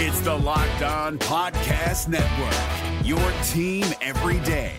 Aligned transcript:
It's 0.00 0.20
the 0.20 0.32
Locked 0.32 0.82
On 0.82 1.18
Podcast 1.18 2.06
Network, 2.06 3.04
your 3.04 3.18
team 3.48 3.84
every 4.00 4.38
day. 4.46 4.76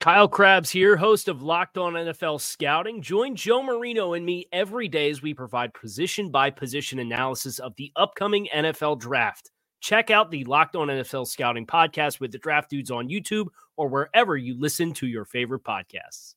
Kyle 0.00 0.26
Crabbs 0.26 0.70
here, 0.70 0.96
host 0.96 1.28
of 1.28 1.42
Locked 1.42 1.76
On 1.76 1.92
NFL 1.92 2.40
Scouting. 2.40 3.02
Join 3.02 3.36
Joe 3.36 3.62
Marino 3.62 4.14
and 4.14 4.24
me 4.24 4.46
every 4.54 4.88
day 4.88 5.10
as 5.10 5.20
we 5.20 5.34
provide 5.34 5.74
position 5.74 6.30
by 6.30 6.48
position 6.48 6.98
analysis 6.98 7.58
of 7.58 7.74
the 7.76 7.92
upcoming 7.96 8.48
NFL 8.54 8.98
draft. 8.98 9.50
Check 9.82 10.10
out 10.10 10.30
the 10.30 10.44
Locked 10.44 10.76
On 10.76 10.88
NFL 10.88 11.26
Scouting 11.26 11.66
podcast 11.66 12.20
with 12.20 12.32
the 12.32 12.38
Draft 12.38 12.70
Dudes 12.70 12.90
on 12.90 13.10
YouTube 13.10 13.48
or 13.76 13.88
wherever 13.88 14.34
you 14.34 14.58
listen 14.58 14.94
to 14.94 15.06
your 15.06 15.26
favorite 15.26 15.62
podcasts. 15.62 16.36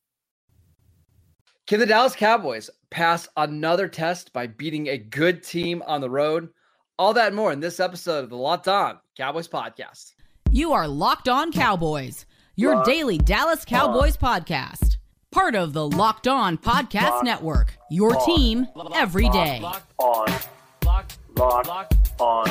Can 1.65 1.79
the 1.79 1.85
Dallas 1.85 2.13
Cowboys 2.13 2.69
pass 2.96 3.27
another 3.36 3.89
test 3.89 4.32
by 4.32 4.48
beating 4.48 4.88
a 4.88 4.98
good 4.98 5.43
team 5.43 5.83
on 5.86 6.00
the 6.00 6.10
road? 6.10 6.47
All 6.97 7.14
that 7.14 7.28
and 7.28 7.36
more 7.36 7.52
in 7.52 7.60
this 7.60 7.82
episode 7.82 8.24
of 8.24 8.29
the 8.29 8.38
Locked 8.38 8.69
On 8.69 8.97
Cowboys 9.18 9.50
podcast. 9.50 10.14
You 10.50 10.71
are 10.71 10.88
Locked 10.88 11.28
On 11.28 11.52
Cowboys, 11.52 12.25
your 12.55 12.75
Locked 12.75 12.88
daily 12.88 13.18
Dallas 13.18 13.66
Cowboys 13.66 14.18
on. 14.21 14.42
podcast. 14.42 14.96
Part 15.29 15.55
of 15.55 15.74
the 15.74 15.86
Locked 15.86 16.29
On 16.29 16.57
Podcast 16.57 17.10
Locked 17.10 17.25
Network, 17.25 17.78
your 17.92 18.16
on. 18.18 18.25
team 18.25 18.68
every 18.93 19.27
day. 19.27 19.60
Locked 19.61 19.93
on. 19.97 20.27
Locked, 20.86 21.18
Locked, 21.36 21.68
Locked 21.68 22.21
on. 22.21 22.47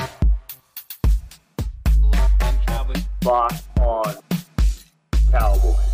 Locked 2.03 2.43
on 2.43 2.59
Cowboys. 2.67 3.03
Locked 3.25 3.79
on 3.81 4.15
Cowboys. 5.33 5.94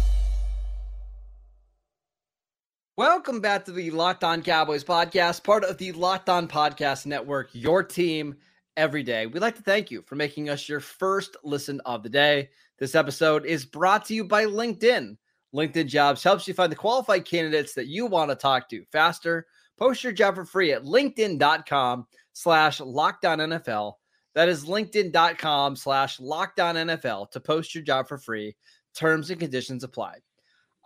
Welcome 3.00 3.40
back 3.40 3.64
to 3.64 3.72
the 3.72 3.90
Locked 3.90 4.24
On 4.24 4.42
Cowboys 4.42 4.84
podcast, 4.84 5.42
part 5.42 5.64
of 5.64 5.78
the 5.78 5.90
Locked 5.92 6.28
On 6.28 6.46
Podcast 6.46 7.06
Network, 7.06 7.48
your 7.54 7.82
team 7.82 8.36
every 8.76 9.02
day. 9.02 9.24
We'd 9.26 9.40
like 9.40 9.56
to 9.56 9.62
thank 9.62 9.90
you 9.90 10.02
for 10.02 10.16
making 10.16 10.50
us 10.50 10.68
your 10.68 10.80
first 10.80 11.34
listen 11.42 11.80
of 11.86 12.02
the 12.02 12.10
day. 12.10 12.50
This 12.78 12.94
episode 12.94 13.46
is 13.46 13.64
brought 13.64 14.04
to 14.04 14.14
you 14.14 14.24
by 14.24 14.44
LinkedIn. 14.44 15.16
LinkedIn 15.54 15.86
Jobs 15.86 16.22
helps 16.22 16.46
you 16.46 16.52
find 16.52 16.70
the 16.70 16.76
qualified 16.76 17.24
candidates 17.24 17.72
that 17.72 17.86
you 17.86 18.04
want 18.04 18.30
to 18.32 18.34
talk 18.34 18.68
to 18.68 18.84
faster. 18.92 19.46
Post 19.78 20.04
your 20.04 20.12
job 20.12 20.34
for 20.34 20.44
free 20.44 20.72
at 20.72 20.84
linkedin.com 20.84 22.06
slash 22.34 22.80
lockdown 22.82 23.94
That 24.34 24.50
is 24.50 24.66
linkedin.com 24.66 25.76
slash 25.76 26.18
lockdown 26.18 27.30
to 27.30 27.40
post 27.40 27.74
your 27.74 27.82
job 27.82 28.08
for 28.08 28.18
free. 28.18 28.56
Terms 28.94 29.30
and 29.30 29.40
conditions 29.40 29.84
apply. 29.84 30.18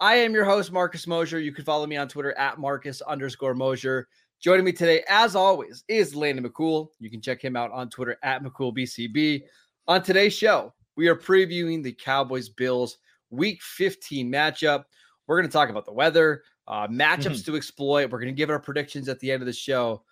I 0.00 0.16
am 0.16 0.34
your 0.34 0.44
host, 0.44 0.72
Marcus 0.72 1.06
Mosher. 1.06 1.38
You 1.38 1.52
can 1.52 1.64
follow 1.64 1.86
me 1.86 1.96
on 1.96 2.08
Twitter 2.08 2.36
at 2.36 2.58
Marcus 2.58 3.00
underscore 3.02 3.54
Mosher. 3.54 4.08
Joining 4.40 4.64
me 4.64 4.72
today, 4.72 5.04
as 5.08 5.36
always, 5.36 5.84
is 5.86 6.16
Landon 6.16 6.44
McCool. 6.44 6.88
You 6.98 7.10
can 7.10 7.20
check 7.20 7.40
him 7.40 7.54
out 7.54 7.70
on 7.70 7.90
Twitter 7.90 8.18
at 8.24 8.42
McCoolBCB. 8.42 9.44
On 9.86 10.02
today's 10.02 10.34
show, 10.34 10.74
we 10.96 11.06
are 11.06 11.14
previewing 11.14 11.82
the 11.82 11.92
Cowboys 11.92 12.48
Bills 12.48 12.98
Week 13.30 13.62
15 13.62 14.30
matchup. 14.30 14.84
We're 15.26 15.38
going 15.38 15.48
to 15.48 15.52
talk 15.52 15.70
about 15.70 15.86
the 15.86 15.92
weather, 15.92 16.42
uh, 16.66 16.88
matchups 16.88 17.18
mm-hmm. 17.18 17.52
to 17.52 17.56
exploit. 17.56 18.10
We're 18.10 18.20
going 18.20 18.34
to 18.34 18.36
give 18.36 18.50
our 18.50 18.58
predictions 18.58 19.08
at 19.08 19.20
the 19.20 19.30
end 19.30 19.42
of 19.42 19.46
the 19.46 19.52
show. 19.52 20.02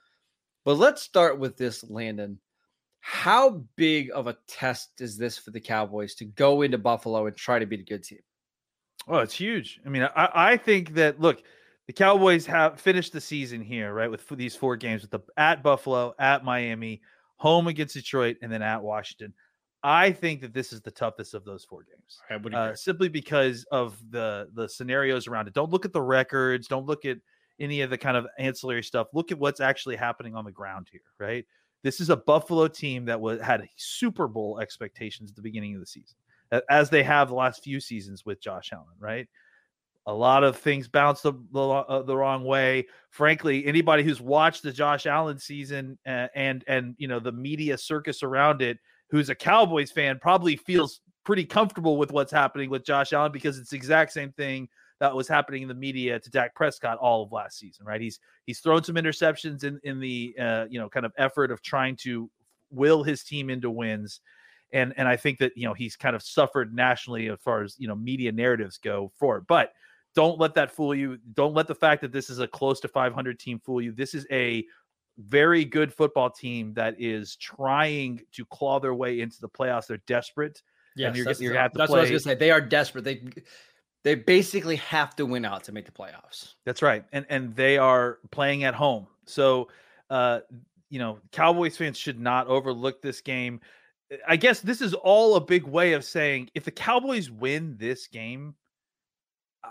But 0.64 0.75
let's 0.75 1.03
start 1.03 1.41
with 1.41 1.56
this, 1.56 1.83
Landon. 1.91 2.38
How 3.00 3.64
big 3.77 4.10
of 4.14 4.28
a 4.28 4.36
test 4.47 5.00
is 5.00 5.19
this 5.19 5.36
for 5.36 5.50
the 5.50 5.60
Cowboys 5.60 6.14
to 6.14 6.25
go 6.25 6.62
into 6.62 6.78
Buffalo 6.78 7.27
and 7.27 7.36
try 7.36 7.58
to 7.58 7.66
beat 7.66 7.80
a 7.80 7.84
good 7.84 8.05
team? 8.05 8.20
Oh, 9.08 9.19
it's 9.19 9.34
huge. 9.34 9.81
I 9.84 9.89
mean, 9.89 10.03
I, 10.03 10.28
I 10.34 10.56
think 10.56 10.95
that 10.95 11.20
look, 11.20 11.42
the 11.86 11.92
Cowboys 11.92 12.47
have 12.47 12.81
finished 12.81 13.12
the 13.12 13.20
season 13.20 13.61
here, 13.61 13.92
right, 13.92 14.11
with 14.11 14.27
these 14.31 14.55
four 14.55 14.77
games 14.77 15.03
with 15.03 15.11
the 15.11 15.20
at 15.36 15.62
Buffalo, 15.62 16.14
at 16.19 16.44
Miami, 16.44 17.00
home 17.36 17.67
against 17.67 17.94
Detroit, 17.94 18.36
and 18.42 18.53
then 18.53 18.62
at 18.62 18.83
Washington. 18.83 19.34
I 19.83 20.12
think 20.12 20.42
that 20.42 20.55
this 20.55 20.72
is 20.72 20.81
the 20.81 20.92
toughest 20.92 21.34
of 21.34 21.44
those 21.44 21.64
four 21.64 21.82
games, 21.82 22.21
uh, 22.54 22.75
simply 22.77 23.09
because 23.09 23.65
of 23.72 23.99
the 24.10 24.49
the 24.54 24.69
scenarios 24.69 25.27
around 25.27 25.48
it. 25.48 25.54
Don't 25.54 25.71
look 25.71 25.84
at 25.84 25.93
the 25.93 26.03
records. 26.03 26.69
Don't 26.69 26.87
look 26.87 27.04
at 27.04 27.19
any 27.59 27.81
of 27.81 27.91
the 27.91 27.98
kind 27.98 28.16
of 28.16 28.27
ancillary 28.38 28.84
stuff. 28.84 29.09
Look 29.12 29.32
at 29.32 29.38
what's 29.38 29.60
actually 29.60 29.97
happening 29.97 30.37
on 30.37 30.44
the 30.44 30.53
ground 30.53 30.87
here, 30.91 31.00
right? 31.19 31.44
This 31.82 32.00
is 32.00 32.10
a 32.10 32.16
Buffalo 32.16 32.69
team 32.69 33.04
that 33.06 33.21
was 33.21 33.41
had 33.41 33.66
Super 33.77 34.28
Bowl 34.28 34.60
expectations 34.60 35.31
at 35.31 35.37
the 35.37 35.43
beginning 35.43 35.75
of 35.75 35.81
the 35.81 35.87
season 35.87 36.16
as 36.69 36.91
they 36.91 37.03
have 37.03 37.29
the 37.29 37.35
last 37.35 37.63
few 37.63 37.81
seasons 37.81 38.25
with 38.25 38.41
Josh 38.41 38.73
Allen, 38.73 38.97
right? 38.99 39.29
A 40.07 40.13
lot 40.13 40.43
of 40.43 40.57
things 40.57 40.89
bounce 40.89 41.21
the, 41.21 41.33
the, 41.53 41.61
uh, 41.61 42.03
the 42.03 42.17
wrong 42.17 42.45
way. 42.45 42.87
Frankly, 43.11 43.65
anybody 43.67 44.03
who's 44.03 44.21
watched 44.21 44.63
the 44.63 44.73
Josh 44.73 45.07
Allen 45.07 45.39
season 45.39 45.97
uh, 46.07 46.27
and 46.35 46.65
and 46.67 46.95
you 46.99 47.07
know 47.07 47.21
the 47.21 47.33
media 47.33 47.79
circus 47.79 48.23
around 48.23 48.63
it, 48.63 48.79
who's 49.11 49.29
a 49.29 49.35
Cowboys 49.35 49.93
fan, 49.93 50.19
probably 50.21 50.57
feels 50.57 51.01
pretty 51.25 51.45
comfortable 51.45 51.97
with 51.97 52.11
what's 52.11 52.33
happening 52.33 52.69
with 52.69 52.84
Josh 52.84 53.13
Allen 53.13 53.31
because 53.31 53.59
it's 53.59 53.71
the 53.71 53.77
exact 53.77 54.13
same 54.13 54.33
thing 54.33 54.69
that 54.99 55.15
was 55.15 55.29
happening 55.29 55.63
in 55.63 55.69
the 55.69 55.75
media 55.75 56.19
to 56.19 56.31
Dak 56.31 56.55
Prescott 56.55 56.99
all 56.99 57.23
of 57.23 57.33
last 57.33 57.59
season, 57.59 57.87
right? 57.87 58.01
He's 58.01 58.19
he's 58.45 58.59
thrown 58.59 58.83
some 58.83 58.97
interceptions 58.97 59.63
in 59.63 59.81
in 59.84 60.01
the 60.01 60.34
uh, 60.39 60.65
you 60.69 60.81
know 60.81 60.89
kind 60.89 61.07
of 61.07 61.13
effort 61.17 61.53
of 61.53 61.63
trying 61.63 61.97
to 61.99 62.29
will 62.71 63.05
his 63.05 63.23
team 63.23 63.51
into 63.51 63.71
wins 63.71 64.21
and 64.72 64.94
and 64.97 65.09
I 65.09 65.16
think 65.16 65.38
that 65.38 65.53
you 65.56 65.66
know 65.66 65.75
he's 65.75 65.97
kind 65.97 66.16
of 66.16 66.22
suffered 66.22 66.75
nationally 66.75 67.28
as 67.28 67.38
far 67.41 67.62
as 67.62 67.77
you 67.78 67.88
know 67.88 67.94
media 67.94 68.33
narratives 68.33 68.78
go 68.78 69.12
for 69.19 69.38
it. 69.38 69.44
But 69.47 69.72
don't 70.15 70.38
let 70.38 70.55
that 70.55 70.71
fool 70.71 70.94
you. 70.94 71.19
Don't 71.34 71.55
let 71.55 71.66
the 71.66 71.75
fact 71.75 72.03
that 72.03 72.12
this 72.12 72.31
is 72.31 72.38
a 72.38 72.47
close 72.47 72.81
to 72.81 72.88
500 72.88 73.38
team 73.38 73.60
fool 73.65 73.81
you. 73.81 73.93
This 73.93 74.15
is 74.15 74.27
a 74.31 74.65
very 75.19 75.65
good 75.65 75.93
football 75.93 76.31
team 76.31 76.75
that 76.75 76.94
is 76.99 77.37
trying 77.37 78.21
to 78.33 78.44
claw 78.47 78.81
their 78.81 78.94
way 78.94 79.21
into 79.21 79.41
the 79.41 79.49
playoffs. 79.49 79.87
They're 79.87 80.03
desperate. 80.06 80.62
Yeah, 80.97 81.10
that's, 81.10 81.41
you're 81.41 81.54
that's 81.54 81.72
play. 81.72 81.81
That's 81.81 81.91
what 81.91 81.99
I 81.99 82.03
was 82.03 82.10
going 82.10 82.21
to 82.21 82.25
say. 82.25 82.34
They 82.34 82.50
are 82.50 82.60
desperate. 82.60 83.04
They 83.04 83.22
they 84.04 84.15
basically 84.15 84.77
have 84.77 85.15
to 85.16 85.27
win 85.27 85.44
out 85.44 85.65
to 85.65 85.72
make 85.72 85.87
the 85.87 85.93
playoffs. 85.93 86.54
That's 86.65 86.83
right, 86.83 87.04
and 87.12 87.25
and 87.28 87.54
they 87.54 87.78
are 87.78 88.19
playing 88.31 88.65
at 88.65 88.75
home. 88.75 89.06
So, 89.27 89.69
uh, 90.10 90.41
you 90.91 90.99
know, 90.99 91.19
Cowboys 91.31 91.77
fans 91.77 91.97
should 91.97 92.21
not 92.21 92.49
overlook 92.49 93.00
this 93.00 93.21
game. 93.21 93.60
I 94.27 94.37
guess 94.37 94.61
this 94.61 94.81
is 94.81 94.95
all 94.95 95.37
a 95.37 95.41
big 95.41 95.65
way 95.65 95.93
of 95.93 96.05
saying 96.05 96.50
if 96.55 96.65
the 96.65 96.71
Cowboys 96.71 97.31
win 97.31 97.77
this 97.78 98.06
game, 98.06 98.55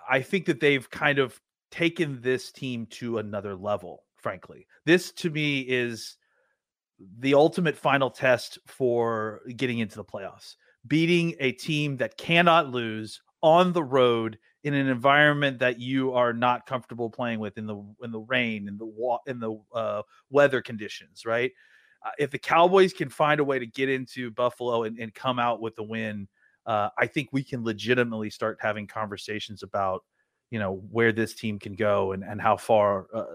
I 0.10 0.22
think 0.22 0.46
that 0.46 0.60
they've 0.60 0.90
kind 0.90 1.20
of 1.20 1.40
taken 1.70 2.22
this 2.22 2.52
team 2.52 2.86
to 2.88 3.18
another 3.18 3.56
level, 3.56 4.04
frankly. 4.18 4.68
This 4.86 5.12
to 5.14 5.30
me 5.30 5.62
is 5.62 6.18
the 7.20 7.34
ultimate 7.34 7.78
final 7.78 8.10
test 8.10 8.60
for 8.66 9.42
getting 9.56 9.80
into 9.80 9.96
the 9.96 10.06
playoffs. 10.06 10.56
Beating 10.88 11.36
a 11.40 11.52
team 11.52 11.98
that 11.98 12.18
cannot 12.18 12.70
lose 12.70 13.22
on 13.44 13.74
the 13.74 13.84
road 13.84 14.38
in 14.64 14.74
an 14.74 14.88
environment 14.88 15.60
that 15.60 15.80
you 15.80 16.14
are 16.14 16.34
not 16.34 16.66
comfortable 16.66 17.10
playing 17.10 17.40
with 17.40 17.58
in 17.58 17.66
the 17.66 17.76
in 18.04 18.12
the 18.12 18.20
rain 18.20 18.68
in 18.68 18.78
the 18.78 19.18
in 19.28 19.40
the 19.40 19.60
uh, 19.74 20.02
weather 20.30 20.62
conditions, 20.62 21.26
right? 21.26 21.52
Uh, 22.04 22.10
if 22.18 22.32
the 22.32 22.40
Cowboys 22.40 22.94
can 22.94 23.10
find 23.10 23.40
a 23.40 23.44
way 23.44 23.60
to 23.60 23.66
get 23.66 23.90
into 23.90 24.32
Buffalo 24.32 24.84
and, 24.84 24.98
and 25.00 25.14
come 25.14 25.40
out 25.40 25.62
with 25.62 25.76
the 25.76 25.84
win, 25.84 26.28
uh, 26.66 26.90
I 26.98 27.08
think 27.08 27.30
we 27.32 27.44
can 27.44 27.64
legitimately 27.64 28.30
start 28.30 28.58
having 28.62 28.88
conversations 28.88 29.64
about 29.64 30.04
you 30.52 30.60
know 30.60 30.84
where 30.92 31.14
this 31.14 31.34
team 31.34 31.58
can 31.58 31.74
go 31.74 32.12
and, 32.12 32.24
and 32.24 32.42
how 32.42 32.58
far 32.58 33.08
uh, 33.14 33.26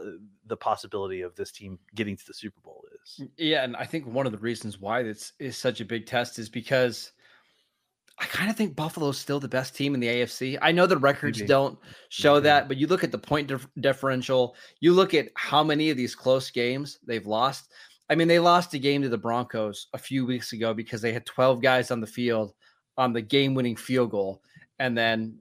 the 0.46 0.56
possibility 0.56 1.22
of 1.22 1.34
this 1.34 1.50
team 1.50 1.78
getting 1.94 2.16
to 2.16 2.26
the 2.26 2.34
Super 2.34 2.60
Bowl 2.60 2.84
is. 3.02 3.20
Mm, 3.22 3.30
yeah, 3.38 3.64
and 3.64 3.74
I 3.76 3.84
think 3.84 4.06
one 4.06 4.26
of 4.26 4.32
the 4.32 4.38
reasons 4.38 4.78
why 4.78 5.02
this 5.02 5.32
is 5.38 5.56
such 5.56 5.80
a 5.80 5.84
big 5.84 6.06
test 6.06 6.38
is 6.38 6.48
because 6.48 7.12
I 8.18 8.26
kind 8.26 8.50
of 8.50 8.56
think 8.56 8.76
Buffalo's 8.76 9.18
still 9.18 9.40
the 9.40 9.48
best 9.48 9.74
team 9.74 9.94
in 9.94 10.00
the 10.00 10.06
AFC. 10.06 10.58
I 10.62 10.72
know 10.72 10.86
the 10.86 10.96
records 10.96 11.38
Maybe. 11.38 11.48
don't 11.48 11.78
show 12.10 12.34
Maybe. 12.34 12.44
that, 12.44 12.68
but 12.68 12.76
you 12.76 12.86
look 12.86 13.04
at 13.04 13.12
the 13.12 13.18
point 13.18 13.48
dif- 13.48 13.68
differential, 13.80 14.54
you 14.80 14.92
look 14.92 15.12
at 15.12 15.28
how 15.34 15.64
many 15.64 15.90
of 15.90 15.96
these 15.96 16.14
close 16.14 16.50
games 16.50 16.98
they've 17.06 17.26
lost. 17.26 17.72
I 18.08 18.14
mean, 18.14 18.28
they 18.28 18.38
lost 18.38 18.74
a 18.74 18.78
game 18.78 19.02
to 19.02 19.08
the 19.08 19.18
Broncos 19.18 19.88
a 19.92 19.98
few 19.98 20.26
weeks 20.26 20.52
ago 20.52 20.72
because 20.72 21.00
they 21.00 21.12
had 21.12 21.26
12 21.26 21.60
guys 21.60 21.90
on 21.90 22.00
the 22.00 22.06
field 22.06 22.54
on 22.96 23.12
the 23.12 23.22
game 23.22 23.54
winning 23.54 23.76
field 23.76 24.10
goal. 24.10 24.42
And 24.78 24.96
then 24.96 25.38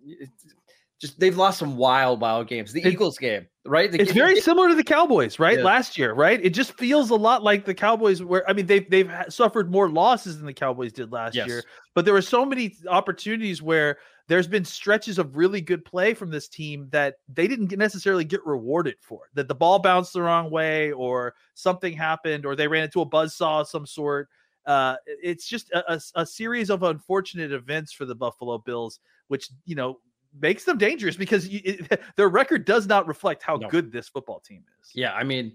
just 0.99 1.19
they've 1.19 1.35
lost 1.35 1.59
some 1.59 1.77
wild, 1.77 2.21
wild 2.21 2.47
games. 2.47 2.71
The 2.71 2.87
Eagles 2.87 3.17
game, 3.17 3.45
right? 3.65 3.91
The 3.91 4.01
it's 4.01 4.11
game, 4.11 4.23
very 4.23 4.39
similar 4.39 4.69
to 4.69 4.75
the 4.75 4.83
Cowboys, 4.83 5.39
right? 5.39 5.57
Yeah. 5.57 5.63
Last 5.63 5.97
year, 5.97 6.13
right? 6.13 6.39
It 6.43 6.51
just 6.51 6.77
feels 6.77 7.09
a 7.09 7.15
lot 7.15 7.43
like 7.43 7.65
the 7.65 7.73
Cowboys 7.73 8.23
where 8.23 8.49
I 8.49 8.53
mean 8.53 8.65
they've 8.65 8.89
they've 8.89 9.11
suffered 9.29 9.71
more 9.71 9.89
losses 9.89 10.37
than 10.37 10.45
the 10.45 10.53
Cowboys 10.53 10.93
did 10.93 11.11
last 11.11 11.35
yes. 11.35 11.47
year. 11.47 11.63
But 11.93 12.05
there 12.05 12.13
were 12.13 12.21
so 12.21 12.45
many 12.45 12.75
opportunities 12.87 13.61
where 13.61 13.97
there's 14.27 14.47
been 14.47 14.65
stretches 14.65 15.19
of 15.19 15.37
really 15.37 15.61
good 15.61 15.85
play 15.85 16.13
from 16.13 16.31
this 16.31 16.47
team 16.47 16.87
that 16.91 17.15
they 17.31 17.47
didn't 17.47 17.71
necessarily 17.77 18.23
get 18.23 18.45
rewarded 18.45 18.95
for. 18.99 19.29
That 19.33 19.47
the 19.47 19.55
ball 19.55 19.79
bounced 19.79 20.13
the 20.13 20.21
wrong 20.21 20.49
way, 20.49 20.91
or 20.91 21.35
something 21.53 21.93
happened, 21.93 22.45
or 22.45 22.55
they 22.55 22.67
ran 22.67 22.83
into 22.83 23.01
a 23.01 23.05
buzz 23.05 23.35
saw 23.35 23.61
of 23.61 23.67
some 23.67 23.85
sort. 23.85 24.29
Uh, 24.65 24.95
it's 25.05 25.47
just 25.47 25.69
a, 25.71 25.93
a, 25.93 26.01
a 26.15 26.25
series 26.25 26.71
of 26.71 26.83
unfortunate 26.83 27.51
events 27.51 27.93
for 27.93 28.05
the 28.05 28.15
Buffalo 28.15 28.57
Bills, 28.57 28.99
which 29.27 29.49
you 29.65 29.75
know 29.75 29.99
makes 30.41 30.63
them 30.63 30.77
dangerous 30.77 31.15
because 31.15 31.47
you, 31.47 31.61
it, 31.63 32.01
their 32.15 32.29
record 32.29 32.65
does 32.65 32.87
not 32.87 33.07
reflect 33.07 33.43
how 33.43 33.55
no. 33.57 33.69
good 33.69 33.91
this 33.91 34.09
football 34.09 34.39
team 34.39 34.63
is. 34.81 34.91
Yeah, 34.93 35.13
I 35.13 35.23
mean, 35.23 35.53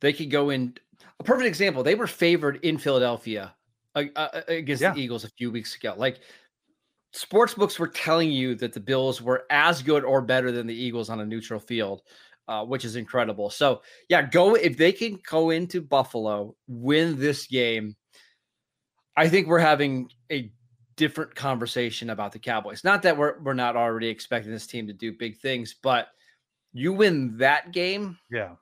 they 0.00 0.12
could 0.12 0.30
go 0.30 0.50
in 0.50 0.76
a 1.18 1.24
perfect 1.24 1.46
example. 1.46 1.82
They 1.82 1.94
were 1.94 2.06
favored 2.06 2.60
in 2.64 2.78
Philadelphia 2.78 3.54
uh, 3.94 4.04
uh, 4.14 4.40
against 4.48 4.82
Yeah. 4.82 4.92
the 4.92 5.00
Eagles 5.00 5.24
a 5.24 5.30
few 5.30 5.50
weeks 5.50 5.74
ago. 5.74 5.94
Like 5.96 6.20
sports 7.16 7.54
books 7.54 7.78
were 7.78 7.88
telling 7.88 8.30
you 8.30 8.54
that 8.56 8.72
the 8.72 8.80
Bills 8.80 9.22
were 9.22 9.44
as 9.50 9.82
good 9.82 10.04
or 10.04 10.22
better 10.22 10.52
than 10.52 10.66
the 10.66 10.74
Eagles 10.74 11.08
on 11.10 11.20
a 11.20 11.26
neutral 11.26 11.58
field, 11.58 12.02
uh, 12.46 12.64
which 12.64 12.84
is 12.84 12.96
incredible. 12.96 13.50
So 13.50 13.82
yeah, 14.08 14.22
go 14.22 14.54
if 14.54 14.76
they 14.76 14.92
can 14.92 15.18
go 15.28 15.50
into 15.50 15.80
Buffalo, 15.80 16.54
win 16.68 17.18
this 17.18 17.46
game. 17.46 17.96
I 19.16 19.28
think 19.28 19.46
we're 19.46 19.58
having 19.58 20.10
a 20.30 20.52
different 20.96 21.34
conversation 21.34 22.10
about 22.10 22.32
the 22.32 22.38
Cowboys. 22.38 22.84
Not 22.84 23.02
that 23.02 23.16
we're 23.16 23.38
we're 23.40 23.54
not 23.54 23.76
already 23.76 24.08
expecting 24.08 24.52
this 24.52 24.66
team 24.66 24.86
to 24.86 24.92
do 24.92 25.12
big 25.12 25.38
things, 25.38 25.74
but 25.82 26.08
you 26.72 26.92
win 26.92 27.38
that 27.38 27.72
game, 27.72 28.18
Yeah. 28.30 28.56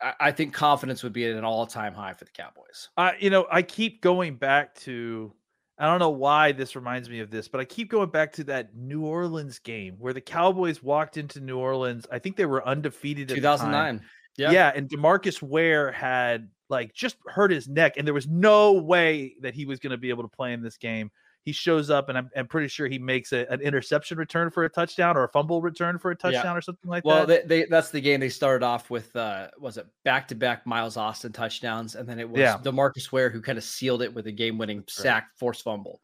I, 0.00 0.14
I 0.20 0.30
think 0.32 0.54
confidence 0.54 1.02
would 1.02 1.12
be 1.12 1.24
at 1.24 1.36
an 1.36 1.44
all-time 1.44 1.94
high 1.94 2.12
for 2.12 2.24
the 2.24 2.30
Cowboys. 2.30 2.90
Uh, 2.96 3.12
you 3.18 3.30
know, 3.30 3.46
I 3.50 3.62
keep 3.62 4.00
going 4.00 4.36
back 4.36 4.74
to 4.80 5.32
I 5.82 5.86
don't 5.86 5.98
know 5.98 6.10
why 6.10 6.52
this 6.52 6.76
reminds 6.76 7.10
me 7.10 7.18
of 7.18 7.28
this, 7.28 7.48
but 7.48 7.60
I 7.60 7.64
keep 7.64 7.90
going 7.90 8.08
back 8.08 8.32
to 8.34 8.44
that 8.44 8.76
New 8.76 9.04
Orleans 9.04 9.58
game 9.58 9.96
where 9.98 10.12
the 10.12 10.20
Cowboys 10.20 10.80
walked 10.80 11.16
into 11.16 11.40
New 11.40 11.58
Orleans. 11.58 12.06
I 12.08 12.20
think 12.20 12.36
they 12.36 12.46
were 12.46 12.64
undefeated 12.64 13.32
at 13.32 13.34
the 13.34 13.42
time. 13.42 13.58
2009. 13.58 14.02
Yeah. 14.36 14.52
Yeah. 14.52 14.72
and 14.76 14.88
Demarcus 14.88 15.42
Ware 15.42 15.90
had 15.90 16.48
like 16.68 16.94
just 16.94 17.16
hurt 17.26 17.50
his 17.50 17.66
neck, 17.66 17.94
and 17.96 18.06
there 18.06 18.14
was 18.14 18.28
no 18.28 18.74
way 18.74 19.34
that 19.40 19.54
he 19.54 19.64
was 19.64 19.80
going 19.80 19.90
to 19.90 19.96
be 19.96 20.10
able 20.10 20.22
to 20.22 20.28
play 20.28 20.52
in 20.52 20.62
this 20.62 20.76
game. 20.76 21.10
He 21.44 21.50
shows 21.52 21.90
up, 21.90 22.08
and 22.08 22.16
I'm, 22.16 22.30
I'm 22.36 22.46
pretty 22.46 22.68
sure 22.68 22.86
he 22.86 23.00
makes 23.00 23.32
a, 23.32 23.50
an 23.52 23.60
interception 23.60 24.16
return 24.16 24.48
for 24.50 24.62
a 24.64 24.68
touchdown 24.68 25.16
or 25.16 25.24
a 25.24 25.28
fumble 25.28 25.60
return 25.60 25.98
for 25.98 26.12
a 26.12 26.14
Yeah. 26.14 26.30
touchdown 26.30 26.56
or 26.56 26.60
something 26.60 26.88
like 26.88 27.04
Well, 27.04 27.26
that. 27.26 27.48
they, 27.48 27.62
they 27.62 27.66
that's 27.68 27.90
the 27.90 28.00
game 28.00 28.20
they 28.20 28.28
started 28.28 28.64
off 28.64 28.90
with. 28.90 29.14
Uh, 29.16 29.48
was 29.58 29.76
it 29.76 29.86
back 30.04 30.28
to 30.28 30.36
back 30.36 30.64
Miles 30.66 30.96
Austin 30.96 31.32
touchdowns, 31.32 31.96
and 31.96 32.08
then 32.08 32.20
it 32.20 32.28
was 32.30 32.38
Yeah. 32.38 32.58
Demarcus 32.62 33.10
Ware 33.10 33.28
who 33.28 33.40
kind 33.42 33.58
of 33.58 33.64
sealed 33.64 34.02
it 34.02 34.14
with 34.14 34.28
a 34.28 34.32
game 34.32 34.56
winning 34.56 34.84
sack 34.88 35.30
force 35.36 35.60
fumble. 35.60 36.00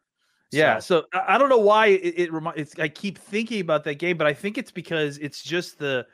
Yeah, 0.50 0.78
So, 0.80 1.02
so 1.12 1.20
I 1.20 1.34
I 1.34 1.38
don't 1.38 1.50
know 1.50 1.58
why 1.58 1.86
it, 1.88 2.14
it 2.18 2.32
remi- 2.32 2.52
it's 2.56 2.76
I 2.78 2.88
keep 2.88 3.18
thinking 3.18 3.60
about 3.60 3.84
that 3.84 3.98
game, 4.00 4.16
but 4.16 4.26
I 4.26 4.32
think 4.34 4.58
it's 4.58 4.70
because 4.72 5.18
it's 5.18 5.42
just 5.44 5.78
the 5.78 6.06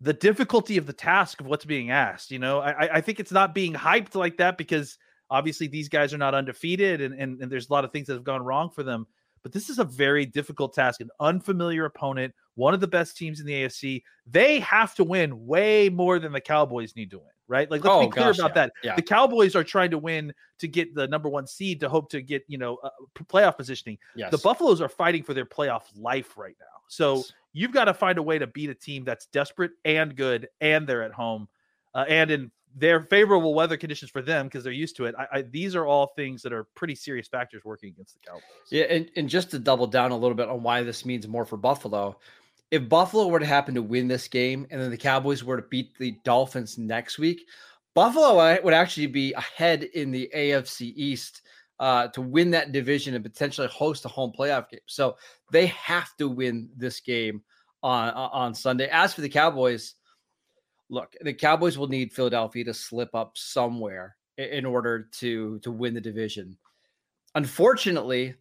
the 0.00 0.12
difficulty 0.12 0.76
of 0.78 0.84
the 0.86 0.92
task 0.92 1.40
of 1.40 1.46
what's 1.46 1.64
being 1.64 1.90
asked. 1.90 2.32
You 2.32 2.40
know, 2.40 2.58
I- 2.60 2.96
I 2.96 3.00
think 3.00 3.20
it's 3.20 3.30
not 3.32 3.54
being 3.54 3.72
hyped 3.72 4.14
like 4.16 4.36
that 4.38 4.58
because 4.58 4.98
obviously 5.32 5.66
these 5.66 5.88
guys 5.88 6.12
are 6.14 6.18
not 6.18 6.34
undefeated 6.34 7.00
and, 7.00 7.14
and 7.18 7.40
and 7.42 7.50
there's 7.50 7.68
a 7.70 7.72
lot 7.72 7.84
of 7.84 7.90
things 7.90 8.06
that 8.06 8.14
have 8.14 8.24
gone 8.24 8.42
wrong 8.42 8.70
for 8.70 8.82
them. 8.84 9.06
But 9.42 9.50
this 9.50 9.68
is 9.68 9.80
a 9.80 9.84
very 9.84 10.24
difficult 10.24 10.72
task, 10.72 11.00
an 11.00 11.10
unfamiliar 11.18 11.84
opponent, 11.86 12.32
one 12.54 12.74
of 12.74 12.80
the 12.80 12.86
best 12.86 13.16
teams 13.16 13.40
in 13.40 13.46
the 13.46 13.52
AFC. 13.64 14.02
They 14.24 14.60
have 14.60 14.94
to 14.94 15.02
win 15.04 15.46
way 15.46 15.88
more 15.88 16.20
than 16.20 16.30
the 16.30 16.40
Cowboys 16.40 16.94
need 16.94 17.10
to 17.10 17.18
win, 17.18 17.34
right? 17.48 17.68
Like 17.68 17.82
let's 17.82 17.92
Oh, 17.96 18.06
be 18.06 18.12
clear 18.12 18.26
gosh, 18.26 18.38
about 18.38 18.50
yeah, 18.50 18.54
that. 18.54 18.72
yeah. 18.84 18.94
The 18.94 19.02
Cowboys 19.02 19.56
are 19.56 19.64
trying 19.64 19.90
to 19.90 19.98
win 19.98 20.32
to 20.60 20.68
get 20.68 20.94
the 20.94 21.08
number 21.08 21.28
one 21.28 21.48
seed 21.48 21.80
to 21.80 21.88
hope 21.88 22.08
to 22.10 22.22
get 22.22 22.44
you 22.46 22.56
know 22.58 22.76
uh, 22.84 22.90
playoff 23.24 23.56
positioning. 23.56 23.98
yes. 24.14 24.30
The 24.30 24.38
Buffaloes 24.38 24.80
are 24.80 24.88
fighting 24.88 25.24
for 25.24 25.34
their 25.34 25.46
playoff 25.46 25.82
life 25.96 26.36
right 26.36 26.56
now. 26.60 26.66
So 26.86 27.16
Yes. 27.16 27.32
you've 27.52 27.72
got 27.72 27.86
to 27.86 27.94
find 27.94 28.18
a 28.18 28.22
way 28.22 28.38
to 28.38 28.46
beat 28.46 28.70
a 28.70 28.74
team 28.76 29.02
that's 29.02 29.26
desperate 29.26 29.72
and 29.84 30.14
good, 30.14 30.46
and 30.60 30.86
they're 30.86 31.02
at 31.02 31.12
home, 31.12 31.48
uh, 31.94 32.04
and 32.08 32.30
in 32.30 32.50
their 32.74 33.02
favorable 33.02 33.54
weather 33.54 33.76
conditions 33.76 34.10
for 34.10 34.22
them 34.22 34.46
because 34.46 34.64
they're 34.64 34.72
used 34.72 34.96
to 34.96 35.06
it. 35.06 35.14
I, 35.18 35.38
I, 35.38 35.42
these 35.42 35.74
are 35.74 35.86
all 35.86 36.08
things 36.16 36.42
that 36.42 36.52
are 36.52 36.64
pretty 36.74 36.94
serious 36.94 37.28
factors 37.28 37.64
working 37.64 37.90
against 37.90 38.14
the 38.14 38.26
Cowboys. 38.26 38.42
Yeah, 38.70 38.84
and, 38.84 39.10
and 39.16 39.28
just 39.28 39.50
to 39.50 39.58
double 39.58 39.86
down 39.86 40.10
a 40.10 40.16
little 40.16 40.36
bit 40.36 40.48
on 40.48 40.62
why 40.62 40.82
this 40.82 41.04
means 41.04 41.28
more 41.28 41.44
for 41.44 41.56
Buffalo, 41.56 42.18
if 42.70 42.88
Buffalo 42.88 43.28
were 43.28 43.38
to 43.38 43.46
happen 43.46 43.74
to 43.74 43.82
win 43.82 44.08
this 44.08 44.28
game 44.28 44.66
and 44.70 44.80
then 44.80 44.90
the 44.90 44.96
Cowboys 44.96 45.44
were 45.44 45.60
to 45.60 45.68
beat 45.68 45.96
the 45.98 46.16
Dolphins 46.24 46.78
next 46.78 47.18
week, 47.18 47.46
Buffalo 47.94 48.58
would 48.62 48.74
actually 48.74 49.06
be 49.06 49.32
ahead 49.34 49.82
in 49.82 50.10
the 50.10 50.30
AFC 50.34 50.92
East 50.96 51.42
uh, 51.78 52.08
to 52.08 52.22
win 52.22 52.50
that 52.52 52.72
division 52.72 53.14
and 53.14 53.24
potentially 53.24 53.68
host 53.68 54.04
a 54.04 54.08
home 54.08 54.32
playoff 54.36 54.70
game. 54.70 54.80
So 54.86 55.16
they 55.50 55.66
have 55.66 56.16
to 56.16 56.28
win 56.28 56.70
this 56.76 57.00
game 57.00 57.42
on 57.82 58.10
on 58.10 58.54
Sunday. 58.54 58.88
As 58.88 59.12
for 59.12 59.20
the 59.20 59.28
Cowboys, 59.28 59.94
look, 60.92 61.16
the 61.22 61.32
Cowboys 61.32 61.78
will 61.78 61.88
need 61.88 62.12
Philadelphia 62.12 62.64
to 62.64 62.74
slip 62.74 63.14
up 63.14 63.32
somewhere 63.36 64.14
in 64.36 64.64
order 64.64 65.08
to 65.12 65.58
to 65.60 65.72
win 65.72 65.94
the 65.94 66.00
division. 66.00 66.56
Unfortunately, 67.34 68.34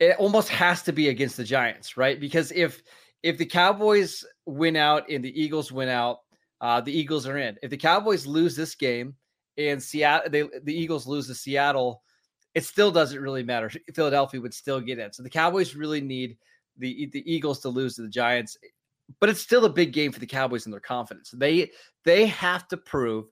it 0.00 0.16
almost 0.18 0.48
has 0.48 0.82
to 0.82 0.92
be 0.92 1.10
against 1.10 1.36
the 1.36 1.44
Giants, 1.44 1.96
right? 1.96 2.18
Because 2.18 2.50
if 2.52 2.82
if 3.22 3.36
the 3.38 3.46
Cowboys 3.46 4.24
win 4.46 4.76
out 4.76 5.08
and 5.10 5.22
the 5.22 5.40
Eagles 5.40 5.70
win 5.70 5.88
out, 5.88 6.20
uh, 6.60 6.80
the 6.80 6.98
Eagles 6.98 7.26
are 7.26 7.38
in. 7.38 7.56
If 7.62 7.70
the 7.70 7.76
Cowboys 7.76 8.26
lose 8.26 8.56
this 8.56 8.74
game 8.74 9.14
and 9.58 9.82
Seattle, 9.82 10.30
they, 10.30 10.42
the 10.64 10.74
Eagles 10.74 11.06
lose 11.06 11.26
to 11.26 11.34
Seattle, 11.34 12.02
it 12.54 12.64
still 12.64 12.90
doesn't 12.90 13.20
really 13.20 13.42
matter. 13.42 13.70
Philadelphia 13.94 14.40
would 14.40 14.54
still 14.54 14.80
get 14.80 14.98
in. 14.98 15.12
So 15.12 15.22
the 15.22 15.30
Cowboys 15.30 15.76
really 15.76 16.00
need 16.00 16.38
the 16.78 17.10
the 17.12 17.30
Eagles 17.30 17.60
to 17.60 17.68
lose 17.68 17.96
to 17.96 18.02
the 18.02 18.08
Giants, 18.08 18.56
but 19.20 19.28
it's 19.28 19.40
still 19.40 19.64
a 19.64 19.70
big 19.70 19.92
game 19.92 20.12
for 20.12 20.20
the 20.20 20.26
Cowboys 20.26 20.66
and 20.66 20.72
their 20.72 20.80
confidence. 20.80 21.30
They 21.30 21.70
they 22.04 22.26
have 22.26 22.68
to 22.68 22.76
prove 22.76 23.26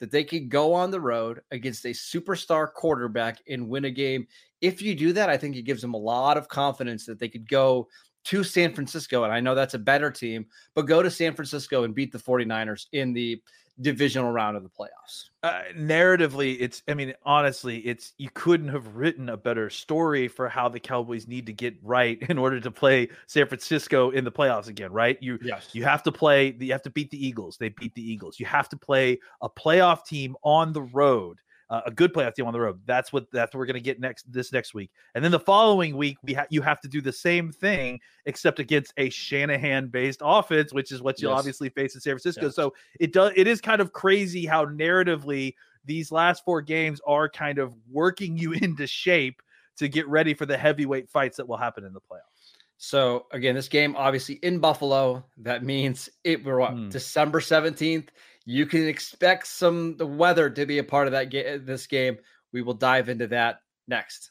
that 0.00 0.10
they 0.10 0.24
can 0.24 0.48
go 0.48 0.72
on 0.72 0.90
the 0.90 1.00
road 1.00 1.40
against 1.50 1.84
a 1.84 1.90
superstar 1.90 2.72
quarterback 2.72 3.38
and 3.48 3.68
win 3.68 3.84
a 3.84 3.90
game. 3.90 4.26
If 4.60 4.80
you 4.80 4.94
do 4.94 5.12
that, 5.12 5.28
I 5.28 5.36
think 5.36 5.56
it 5.56 5.62
gives 5.62 5.82
them 5.82 5.94
a 5.94 5.98
lot 5.98 6.36
of 6.36 6.48
confidence 6.48 7.04
that 7.06 7.18
they 7.18 7.28
could 7.28 7.48
go 7.48 7.86
to 8.24 8.44
San 8.44 8.74
Francisco. 8.74 9.24
And 9.24 9.32
I 9.32 9.40
know 9.40 9.54
that's 9.54 9.74
a 9.74 9.78
better 9.78 10.10
team, 10.10 10.46
but 10.74 10.82
go 10.82 11.02
to 11.02 11.10
San 11.10 11.34
Francisco 11.34 11.84
and 11.84 11.94
beat 11.94 12.12
the 12.12 12.18
49ers 12.18 12.86
in 12.92 13.12
the 13.12 13.42
divisional 13.80 14.30
round 14.30 14.56
of 14.56 14.62
the 14.62 14.68
playoffs. 14.68 15.30
Uh, 15.42 15.62
narratively, 15.74 16.56
it's, 16.60 16.82
I 16.86 16.94
mean, 16.94 17.14
honestly, 17.24 17.78
it's, 17.78 18.12
you 18.18 18.28
couldn't 18.34 18.68
have 18.68 18.94
written 18.94 19.28
a 19.28 19.36
better 19.36 19.70
story 19.70 20.28
for 20.28 20.48
how 20.48 20.68
the 20.68 20.80
Cowboys 20.80 21.26
need 21.26 21.46
to 21.46 21.52
get 21.52 21.74
right 21.82 22.20
in 22.28 22.38
order 22.38 22.60
to 22.60 22.70
play 22.70 23.08
San 23.26 23.46
Francisco 23.46 24.10
in 24.10 24.24
the 24.24 24.32
playoffs 24.32 24.68
again, 24.68 24.92
right? 24.92 25.18
You, 25.20 25.38
Yes. 25.42 25.70
You 25.72 25.84
have 25.84 26.02
to 26.04 26.12
play, 26.12 26.54
you 26.58 26.72
have 26.72 26.82
to 26.82 26.90
beat 26.90 27.10
the 27.10 27.26
Eagles. 27.26 27.56
They 27.56 27.70
beat 27.70 27.94
the 27.94 28.02
Eagles. 28.02 28.38
You 28.38 28.46
have 28.46 28.68
to 28.70 28.76
play 28.76 29.18
a 29.40 29.48
playoff 29.48 30.04
team 30.04 30.36
on 30.42 30.72
the 30.72 30.82
road, 30.82 31.38
uh, 31.70 31.82
a 31.86 31.90
good 31.90 32.12
playoff 32.12 32.34
team 32.34 32.46
on 32.46 32.52
the 32.52 32.60
road. 32.60 32.80
That's 32.84 33.12
what 33.12 33.30
that's 33.32 33.54
what 33.54 33.58
we're 33.60 33.66
going 33.66 33.74
to 33.74 33.80
get 33.80 34.00
next 34.00 34.30
this 34.30 34.52
next 34.52 34.74
week. 34.74 34.90
And 35.14 35.24
then 35.24 35.30
the 35.30 35.38
following 35.40 35.96
week, 35.96 36.18
we 36.22 36.34
ha- 36.34 36.46
you 36.50 36.60
have 36.62 36.80
to 36.80 36.88
do 36.88 37.00
the 37.00 37.12
same 37.12 37.52
thing 37.52 38.00
except 38.26 38.58
against 38.58 38.92
a 38.96 39.08
Shanahan 39.10 39.86
based 39.88 40.20
offense, 40.22 40.72
which 40.72 40.90
is 40.92 41.00
what 41.00 41.20
you'll 41.22 41.30
Yes. 41.30 41.38
obviously 41.38 41.68
face 41.70 41.94
in 41.94 42.00
San 42.00 42.12
Francisco. 42.14 42.46
Yes. 42.46 42.56
So 42.56 42.74
it 42.98 43.12
does 43.12 43.32
it 43.36 43.46
is 43.46 43.60
kind 43.60 43.80
of 43.80 43.92
crazy 43.92 44.44
how 44.46 44.66
narratively 44.66 45.54
these 45.84 46.12
last 46.12 46.44
four 46.44 46.60
games 46.60 47.00
are 47.06 47.28
kind 47.28 47.58
of 47.58 47.72
working 47.90 48.36
you 48.36 48.52
into 48.62 48.86
shape 48.86 49.40
to 49.78 49.88
get 49.88 50.06
ready 50.08 50.34
for 50.34 50.44
the 50.46 50.58
heavyweight 50.58 51.08
fights 51.08 51.36
that 51.38 51.48
will 51.48 51.56
happen 51.56 51.84
in 51.84 51.92
the 51.92 52.00
playoffs. 52.00 52.56
So 52.82 53.26
again, 53.32 53.54
this 53.54 53.68
game 53.68 53.94
obviously 53.96 54.36
in 54.42 54.58
Buffalo. 54.58 55.24
That 55.38 55.62
means 55.64 56.08
it 56.24 56.44
we're 56.44 56.58
what, 56.58 56.72
Hmm. 56.72 56.88
December 56.88 57.40
17th. 57.40 58.08
You 58.46 58.66
can 58.66 58.86
expect 58.86 59.46
some 59.46 59.96
the 59.96 60.06
weather 60.06 60.50
to 60.50 60.66
be 60.66 60.78
a 60.78 60.84
part 60.84 61.06
of 61.06 61.12
that 61.12 61.30
game 61.30 61.46
uh, 61.54 61.58
this 61.62 61.86
game. 61.86 62.18
We 62.52 62.62
will 62.62 62.74
dive 62.74 63.08
into 63.08 63.26
that 63.28 63.60
next. 63.86 64.30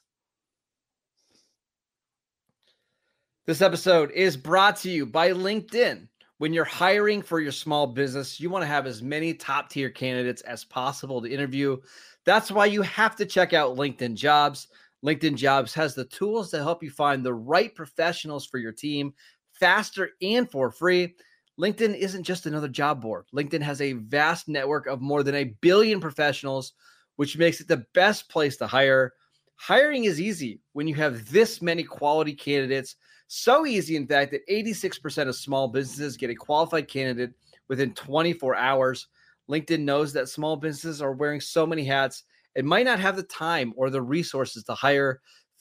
This 3.45 3.61
episode 3.61 4.11
is 4.11 4.37
brought 4.37 4.77
to 4.77 4.91
you 4.91 5.05
by 5.05 5.31
LinkedIn. 5.31 6.07
When 6.37 6.53
you're 6.53 6.65
hiring 6.65 7.21
for 7.21 7.39
your 7.39 7.51
small 7.51 7.87
business, 7.87 8.39
you 8.39 8.49
want 8.49 8.63
to 8.63 8.67
have 8.67 8.85
as 8.85 9.01
many 9.01 9.33
top 9.33 9.69
tier 9.69 9.89
candidates 9.89 10.41
as 10.43 10.63
possible 10.63 11.21
to 11.21 11.29
interview. 11.29 11.77
That's 12.25 12.51
why 12.51 12.67
you 12.67 12.81
have 12.83 13.15
to 13.17 13.25
check 13.25 13.53
out 13.53 13.75
LinkedIn 13.75 14.15
Jobs. 14.15 14.67
LinkedIn 15.03 15.35
Jobs 15.35 15.73
has 15.73 15.95
the 15.95 16.05
tools 16.05 16.51
to 16.51 16.57
help 16.57 16.83
you 16.83 16.91
find 16.91 17.25
the 17.25 17.33
right 17.33 17.73
professionals 17.73 18.45
for 18.45 18.57
your 18.57 18.71
team 18.71 19.13
faster 19.51 20.11
and 20.21 20.49
for 20.49 20.71
free. 20.71 21.15
LinkedIn 21.59 21.97
isn't 21.97 22.23
just 22.23 22.45
another 22.45 22.69
job 22.69 23.01
board. 23.01 23.25
LinkedIn 23.35 23.61
has 23.61 23.81
a 23.81 23.93
vast 23.93 24.47
network 24.47 24.87
of 24.87 25.01
more 25.01 25.23
than 25.23 25.35
a 25.35 25.55
billion 25.61 25.99
professionals, 25.99 26.73
which 27.17 27.37
makes 27.37 27.59
it 27.59 27.67
the 27.67 27.85
best 27.93 28.29
place 28.29 28.55
to 28.57 28.67
hire. 28.67 29.13
Hiring 29.55 30.05
is 30.05 30.21
easy 30.21 30.61
when 30.71 30.87
you 30.87 30.95
have 30.95 31.29
this 31.29 31.61
many 31.61 31.83
quality 31.83 32.33
candidates. 32.33 32.95
So 33.27 33.65
easy, 33.65 33.97
in 33.97 34.07
fact, 34.07 34.31
that 34.31 34.47
86% 34.47 35.27
of 35.27 35.35
small 35.35 35.67
businesses 35.67 36.15
get 36.15 36.29
a 36.29 36.35
qualified 36.35 36.87
candidate 36.87 37.33
within 37.67 37.93
24 37.93 38.55
hours. 38.55 39.07
LinkedIn 39.49 39.81
knows 39.81 40.13
that 40.13 40.29
small 40.29 40.55
businesses 40.55 41.01
are 41.01 41.11
wearing 41.11 41.41
so 41.41 41.65
many 41.65 41.83
hats 41.83 42.23
and 42.55 42.65
might 42.65 42.85
not 42.85 43.01
have 43.01 43.17
the 43.17 43.23
time 43.23 43.73
or 43.75 43.89
the 43.89 44.01
resources 44.01 44.63
to 44.63 44.73
hire. 44.73 45.19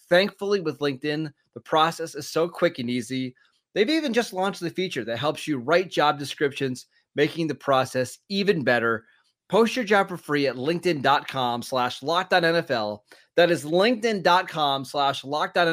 Thankfully, 0.09 0.61
with 0.61 0.79
LinkedIn, 0.79 1.33
the 1.55 1.61
process 1.61 2.15
is 2.15 2.29
so 2.29 2.49
quick 2.49 2.79
and 2.79 2.89
easy. 2.89 3.35
They've 3.75 3.89
even 3.89 4.13
just 4.13 4.33
launched 4.33 4.61
the 4.61 4.71
feature 4.71 5.05
that 5.05 5.19
helps 5.19 5.47
you 5.47 5.59
write 5.59 5.91
job 5.91 6.19
descriptions, 6.19 6.87
making 7.15 7.47
the 7.47 7.55
process 7.55 8.19
even 8.29 8.65
better. 8.65 9.05
Post 9.49 9.77
your 9.77 9.85
job 9.85 10.09
for 10.09 10.17
free 10.17 10.47
at 10.47 10.57
linkedin.com 10.57 11.63
slash 11.63 12.01
lockdown 12.01 12.99
That 13.37 13.51
is 13.51 13.65
linkedin.com 13.65 14.85
slash 14.85 15.23
lockdown 15.23 15.69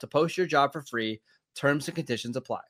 to 0.00 0.06
post 0.06 0.36
your 0.36 0.46
job 0.46 0.72
for 0.72 0.82
free. 0.82 1.20
Terms 1.54 1.86
and 1.88 1.94
conditions 1.94 2.36
apply. 2.36 2.69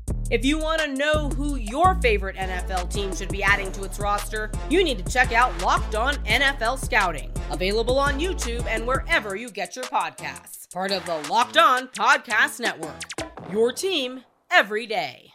If 0.31 0.45
you 0.45 0.57
want 0.57 0.79
to 0.79 0.87
know 0.87 1.27
who 1.27 1.57
your 1.57 1.95
favorite 1.95 2.37
NFL 2.37 2.89
team 2.89 3.13
should 3.13 3.27
be 3.27 3.43
adding 3.43 3.69
to 3.73 3.83
its 3.83 3.99
roster, 3.99 4.49
you 4.69 4.81
need 4.81 5.05
to 5.05 5.11
check 5.11 5.33
out 5.33 5.61
Locked 5.61 5.93
On 5.93 6.15
NFL 6.23 6.79
Scouting, 6.79 7.29
available 7.49 7.99
on 7.99 8.17
YouTube 8.17 8.65
and 8.65 8.87
wherever 8.87 9.35
you 9.35 9.51
get 9.51 9.75
your 9.75 9.83
podcasts. 9.83 10.71
Part 10.71 10.91
of 10.91 11.05
the 11.05 11.17
Locked 11.29 11.57
On 11.57 11.89
Podcast 11.89 12.61
Network. 12.61 13.01
Your 13.51 13.73
team 13.73 14.23
every 14.49 14.87
day. 14.87 15.33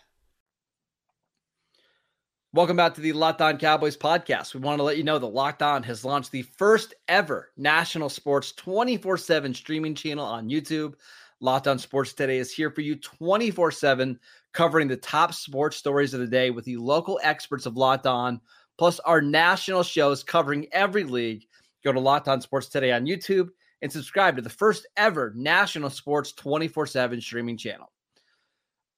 Welcome 2.55 2.79
back 2.79 2.95
to 2.95 3.03
the 3.03 3.13
Locked 3.13 3.43
On 3.43 3.59
Cowboys 3.59 3.99
podcast. 3.99 4.55
We 4.55 4.61
want 4.61 4.79
to 4.79 4.83
let 4.83 4.97
you 4.97 5.05
know 5.05 5.19
that 5.19 5.27
Locked 5.27 5.61
On 5.61 5.83
has 5.83 6.07
launched 6.07 6.31
the 6.31 6.41
first 6.41 6.95
ever 7.07 7.51
national 7.59 8.09
sports 8.09 8.53
24 8.53 9.19
7 9.19 9.53
streaming 9.53 9.95
channel 9.95 10.25
on 10.25 10.49
YouTube. 10.49 10.95
Locked 11.41 11.69
On 11.69 11.79
Sports 11.79 12.15
Today 12.15 12.39
is 12.39 12.53
here 12.53 12.71
for 12.71 12.81
you 12.81 12.97
24 12.97 13.71
7 13.71 14.19
covering 14.53 14.89
the 14.89 14.97
top 14.97 15.35
sports 15.35 15.77
stories 15.77 16.15
of 16.15 16.21
the 16.21 16.27
day 16.27 16.51
with 16.51 16.65
the 16.65 16.79
local 16.79 17.21
experts 17.23 17.67
of 17.67 17.77
Locked 17.77 18.07
On, 18.07 18.41
plus 18.79 18.99
our 19.01 19.21
national 19.21 19.83
shows 19.83 20.25
covering 20.25 20.67
every 20.73 21.05
league. 21.05 21.45
Go 21.85 21.93
to 21.93 22.01
Locked 22.01 22.29
On 22.29 22.41
Sports 22.41 22.69
Today 22.69 22.93
on 22.93 23.07
YouTube 23.07 23.49
and 23.83 23.93
subscribe 23.93 24.37
to 24.37 24.43
the 24.43 24.49
first 24.49 24.87
ever 24.97 25.33
national 25.37 25.91
sports 25.91 26.33
24 26.33 26.87
7 26.87 27.21
streaming 27.21 27.59
channel. 27.59 27.93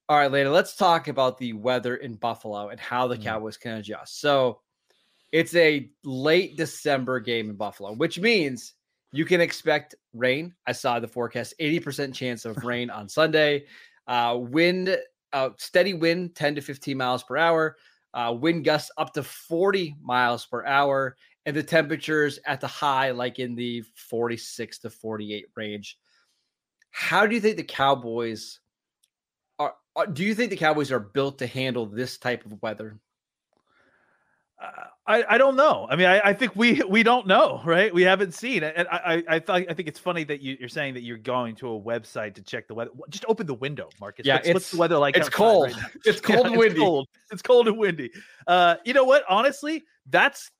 All 0.07 0.17
right, 0.17 0.31
later, 0.31 0.49
let's 0.49 0.75
talk 0.75 1.07
about 1.07 1.37
the 1.37 1.53
weather 1.53 1.97
in 1.97 2.15
Buffalo 2.15 2.69
and 2.69 2.79
how 2.79 3.07
the 3.07 3.17
mm. 3.17 3.23
Cowboys 3.23 3.57
can 3.57 3.77
adjust. 3.77 4.21
So 4.21 4.61
it's 5.31 5.53
a 5.55 5.89
late 6.03 6.57
December 6.57 7.19
game 7.19 7.49
in 7.49 7.55
Buffalo, 7.55 7.93
which 7.93 8.17
means 8.17 8.73
you 9.11 9.25
can 9.25 9.41
expect 9.41 9.95
rain. 10.13 10.53
I 10.67 10.71
saw 10.71 10.99
the 10.99 11.07
forecast 11.07 11.53
80% 11.59 12.13
chance 12.13 12.45
of 12.45 12.63
rain 12.63 12.89
on 12.89 13.09
Sunday. 13.09 13.65
Uh, 14.07 14.37
wind 14.39 14.97
uh, 15.33 15.49
steady 15.57 15.93
wind 15.93 16.35
10 16.35 16.55
to 16.55 16.61
15 16.61 16.97
miles 16.97 17.23
per 17.23 17.37
hour, 17.37 17.77
uh, 18.13 18.35
wind 18.37 18.65
gusts 18.65 18.91
up 18.97 19.13
to 19.13 19.23
40 19.23 19.95
miles 20.01 20.45
per 20.45 20.65
hour, 20.65 21.15
and 21.45 21.55
the 21.55 21.63
temperatures 21.63 22.39
at 22.45 22.61
the 22.61 22.67
high, 22.67 23.11
like 23.11 23.39
in 23.39 23.55
the 23.55 23.83
46 23.95 24.79
to 24.79 24.89
48 24.89 25.45
range. 25.55 25.97
How 26.91 27.25
do 27.25 27.35
you 27.35 27.41
think 27.41 27.57
the 27.57 27.63
Cowboys 27.63 28.59
are? 29.59 29.75
do 30.13 30.23
you 30.23 30.33
think 30.33 30.49
the 30.49 30.57
Cowboys 30.57 30.91
are 30.91 30.99
built 30.99 31.39
to 31.39 31.47
handle 31.47 31.85
this 31.85 32.17
type 32.17 32.45
of 32.45 32.61
weather? 32.61 32.99
I, 35.07 35.23
I 35.27 35.37
don't 35.37 35.55
know. 35.55 35.87
I 35.89 35.95
mean, 35.95 36.05
I, 36.05 36.19
I 36.19 36.33
think 36.33 36.55
we 36.55 36.81
we 36.89 37.01
don't 37.01 37.25
know, 37.25 37.61
right? 37.65 37.93
We 37.93 38.03
haven't 38.03 38.33
seen 38.33 38.63
and 38.63 38.87
I 38.89 39.23
I, 39.29 39.35
I, 39.35 39.39
thought, 39.39 39.63
I 39.69 39.73
think 39.73 39.87
it's 39.87 39.99
funny 39.99 40.23
that 40.25 40.41
you, 40.41 40.57
are 40.61 40.67
saying 40.67 40.93
that 40.95 41.01
you're 41.01 41.17
going 41.17 41.55
to 41.57 41.73
a 41.73 41.79
website 41.79 42.35
to 42.35 42.41
check 42.41 42.67
the 42.67 42.75
weather. 42.75 42.91
Just 43.09 43.25
open 43.27 43.47
the 43.47 43.53
window, 43.53 43.89
Marcus. 43.99 44.25
Yeah, 44.25 44.35
what's, 44.35 44.49
what's 44.49 44.71
the 44.71 44.77
weather 44.77 44.97
like? 44.97 45.17
It's 45.17 45.29
cold. 45.29 45.71
Right 45.71 45.83
it's 46.05 46.21
cold 46.21 46.45
yeah, 46.45 46.47
and 46.47 46.57
windy. 46.57 46.75
It's 46.75 46.79
cold. 46.79 47.07
it's 47.31 47.41
cold 47.41 47.67
and 47.67 47.77
windy. 47.77 48.11
Uh, 48.47 48.75
you 48.85 48.93
know 48.93 49.05
what? 49.05 49.23
Honestly, 49.29 49.83
that's 50.09 50.51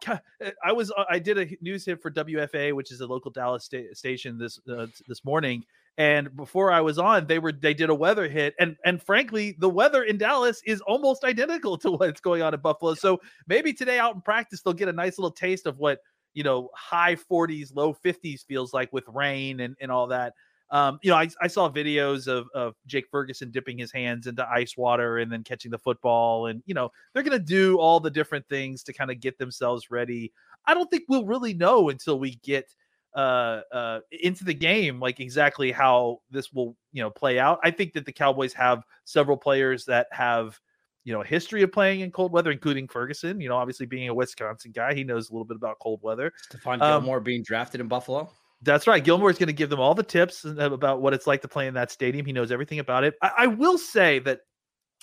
I 0.64 0.72
was 0.72 0.92
I 1.10 1.20
did 1.20 1.38
a 1.38 1.48
news 1.62 1.86
hit 1.86 2.02
for 2.02 2.10
WFAA, 2.10 2.74
which 2.74 2.92
is 2.92 3.02
a 3.02 3.08
local 3.08 3.32
Dallas 3.32 3.66
sta- 3.66 3.94
station 3.94 4.38
this 4.38 4.60
uh, 4.70 4.88
this 5.08 5.24
morning, 5.26 5.64
and 6.00 6.34
before 6.38 6.72
I 6.72 6.80
was 6.80 6.98
on, 6.98 7.28
they 7.28 7.40
were 7.40 7.52
they 7.52 7.74
did 7.74 7.90
a 7.90 7.94
weather 7.94 8.30
hit, 8.30 8.56
and 8.58 8.78
and 8.86 9.04
frankly, 9.04 9.58
the 9.60 9.70
weather 9.70 10.04
in 10.04 10.18
Dallas 10.18 10.62
is 10.66 10.80
almost 10.82 11.26
identical 11.26 11.78
to 11.80 11.92
what's 11.98 12.22
going 12.22 12.42
on 12.42 12.54
in 12.54 12.62
Buffalo. 12.62 12.94
So 12.94 13.20
maybe 13.48 13.74
today 13.74 14.00
out 14.00 14.16
in 14.16 14.22
practice, 14.22 14.62
they'll 14.62 14.74
get 14.74 14.88
a 14.88 14.94
nice 14.94 15.20
little 15.20 15.30
taste 15.30 15.68
of 15.68 15.78
what 15.78 16.00
you 16.34 16.44
know 16.44 16.70
high 16.74 17.16
40s, 17.16 17.76
low 17.76 17.94
50s 17.94 18.46
feels 18.46 18.74
like 18.74 18.94
with 18.94 19.04
rain 19.10 19.60
and 19.60 19.76
and 19.82 19.92
all 19.92 20.08
that. 20.08 20.36
Um, 20.72 21.00
you 21.02 21.10
know, 21.10 21.18
I, 21.18 21.28
I 21.42 21.48
saw 21.48 21.70
videos 21.70 22.28
of, 22.28 22.48
of 22.54 22.76
Jake 22.86 23.08
Ferguson 23.12 23.52
dipping 23.52 23.78
his 23.78 23.92
hands 23.92 24.28
into 24.28 24.48
ice 24.48 24.78
water 24.78 25.18
and 25.18 25.30
then 25.32 25.44
catching 25.44 25.72
the 25.72 25.80
football. 25.80 26.46
And, 26.46 26.62
you 26.68 26.76
know, 26.76 26.92
they're 27.12 27.24
going 27.24 27.40
to 27.40 27.44
do 27.44 27.80
all 27.80 28.00
the 28.00 28.12
different 28.12 28.48
things 28.50 28.84
to 28.84 28.94
kind 28.94 29.10
of 29.10 29.20
get 29.20 29.40
themselves 29.40 29.90
ready. 29.90 30.32
I 30.68 30.76
don't 30.76 30.88
think 30.92 31.06
we'll 31.10 31.26
really 31.26 31.56
know 31.56 31.90
until 31.90 32.20
we 32.20 32.36
get 32.44 32.72
uh 33.16 33.62
uh 33.72 34.00
into 34.12 34.44
the 34.44 34.54
game 34.54 35.00
like 35.00 35.20
exactly 35.20 35.72
how 35.72 36.20
this 36.30 36.52
will 36.52 36.76
you 36.92 37.02
know 37.02 37.10
play 37.10 37.40
out. 37.40 37.60
I 37.64 37.72
think 37.72 37.94
that 37.94 38.06
the 38.06 38.12
cowboys 38.12 38.54
have 38.54 38.84
several 39.06 39.38
players 39.38 39.86
that 39.86 40.08
have 40.12 40.60
you 41.04 41.14
know 41.14 41.22
a 41.22 41.26
history 41.26 41.64
of 41.64 41.72
playing 41.72 42.02
in 42.02 42.12
cold 42.12 42.32
weather 42.32 42.52
including 42.52 42.88
ferguson 42.88 43.40
you 43.40 43.48
know 43.50 43.56
obviously 43.56 43.86
being 43.86 44.10
a 44.10 44.14
wisconsin 44.14 44.72
guy 44.72 44.94
he 44.94 45.04
knows 45.04 45.30
a 45.30 45.34
little 45.34 45.46
bit 45.46 45.56
about 45.58 45.80
cold 45.80 46.00
weather. 46.04 46.32
Stephon 46.52 46.82
um, 46.82 47.02
Gilmore 47.02 47.20
being 47.20 47.42
drafted 47.42 47.82
in 47.82 47.88
buffalo. 47.88 48.30
That's 48.62 48.86
right 48.86 49.04
gilmore 49.04 49.30
is 49.30 49.38
going 49.38 49.48
to 49.48 49.54
give 49.54 49.70
them 49.70 49.80
all 49.80 49.96
the 49.96 50.04
tips 50.04 50.46
about 50.46 51.02
what 51.02 51.14
it's 51.14 51.26
like 51.26 51.42
to 51.42 51.48
play 51.48 51.68
in 51.68 51.74
that 51.76 51.92
stadium 51.92 52.26
he 52.26 52.34
knows 52.34 52.52
everything 52.52 52.80
about 52.80 53.04
it. 53.04 53.16
I, 53.22 53.32
I 53.38 53.48
will 53.48 53.78
say 53.78 54.20
that 54.20 54.42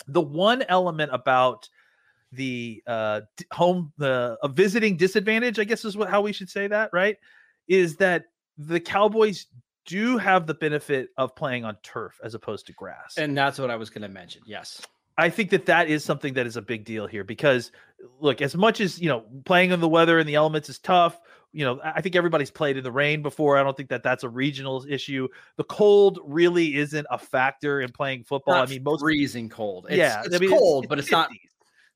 the 0.06 0.20
one 0.20 0.62
element 0.68 1.10
about 1.12 1.68
the 2.32 2.82
uh 2.86 3.20
home 3.52 3.92
the 3.98 4.36
a 4.42 4.48
visiting 4.48 4.96
disadvantage 4.96 5.58
i 5.58 5.64
guess 5.64 5.84
is 5.84 5.96
what 5.96 6.10
how 6.10 6.20
we 6.20 6.32
should 6.32 6.50
say 6.50 6.66
that 6.66 6.90
right 6.92 7.16
is 7.68 7.96
that 7.96 8.26
the 8.58 8.80
Cowboys 8.80 9.46
do 9.86 10.18
have 10.18 10.46
the 10.46 10.54
benefit 10.54 11.10
of 11.16 11.34
playing 11.36 11.64
on 11.64 11.76
turf 11.82 12.18
as 12.22 12.34
opposed 12.34 12.66
to 12.66 12.72
grass. 12.72 13.14
And 13.16 13.36
that's 13.36 13.58
what 13.58 13.70
I 13.70 13.76
was 13.76 13.90
going 13.90 14.02
to 14.02 14.08
mention. 14.08 14.42
Yes. 14.46 14.82
I 15.18 15.30
think 15.30 15.50
that 15.50 15.66
that 15.66 15.88
is 15.88 16.04
something 16.04 16.34
that 16.34 16.46
is 16.46 16.56
a 16.56 16.62
big 16.62 16.84
deal 16.84 17.06
here 17.06 17.24
because 17.24 17.72
look, 18.20 18.42
as 18.42 18.54
much 18.54 18.80
as, 18.80 19.00
you 19.00 19.08
know, 19.08 19.24
playing 19.44 19.70
in 19.70 19.80
the 19.80 19.88
weather 19.88 20.18
and 20.18 20.28
the 20.28 20.34
elements 20.34 20.68
is 20.68 20.78
tough, 20.78 21.18
you 21.52 21.64
know, 21.64 21.80
I 21.82 22.02
think 22.02 22.16
everybody's 22.16 22.50
played 22.50 22.76
in 22.76 22.84
the 22.84 22.92
rain 22.92 23.22
before. 23.22 23.56
I 23.56 23.62
don't 23.62 23.74
think 23.74 23.88
that 23.88 24.02
that's 24.02 24.24
a 24.24 24.28
regional 24.28 24.84
issue. 24.86 25.28
The 25.56 25.64
cold 25.64 26.18
really 26.24 26.76
isn't 26.76 27.06
a 27.10 27.16
factor 27.16 27.80
in 27.80 27.92
playing 27.92 28.24
football. 28.24 28.56
Not 28.56 28.68
I 28.68 28.72
mean, 28.72 28.82
most 28.82 29.00
freezing 29.00 29.48
cold. 29.48 29.86
It's, 29.88 29.96
yeah, 29.96 30.22
it's 30.22 30.34
I 30.34 30.38
mean, 30.38 30.50
cold, 30.50 30.84
it's, 30.84 30.88
but 30.90 30.98
it's, 30.98 31.06
it's 31.06 31.12
not 31.12 31.30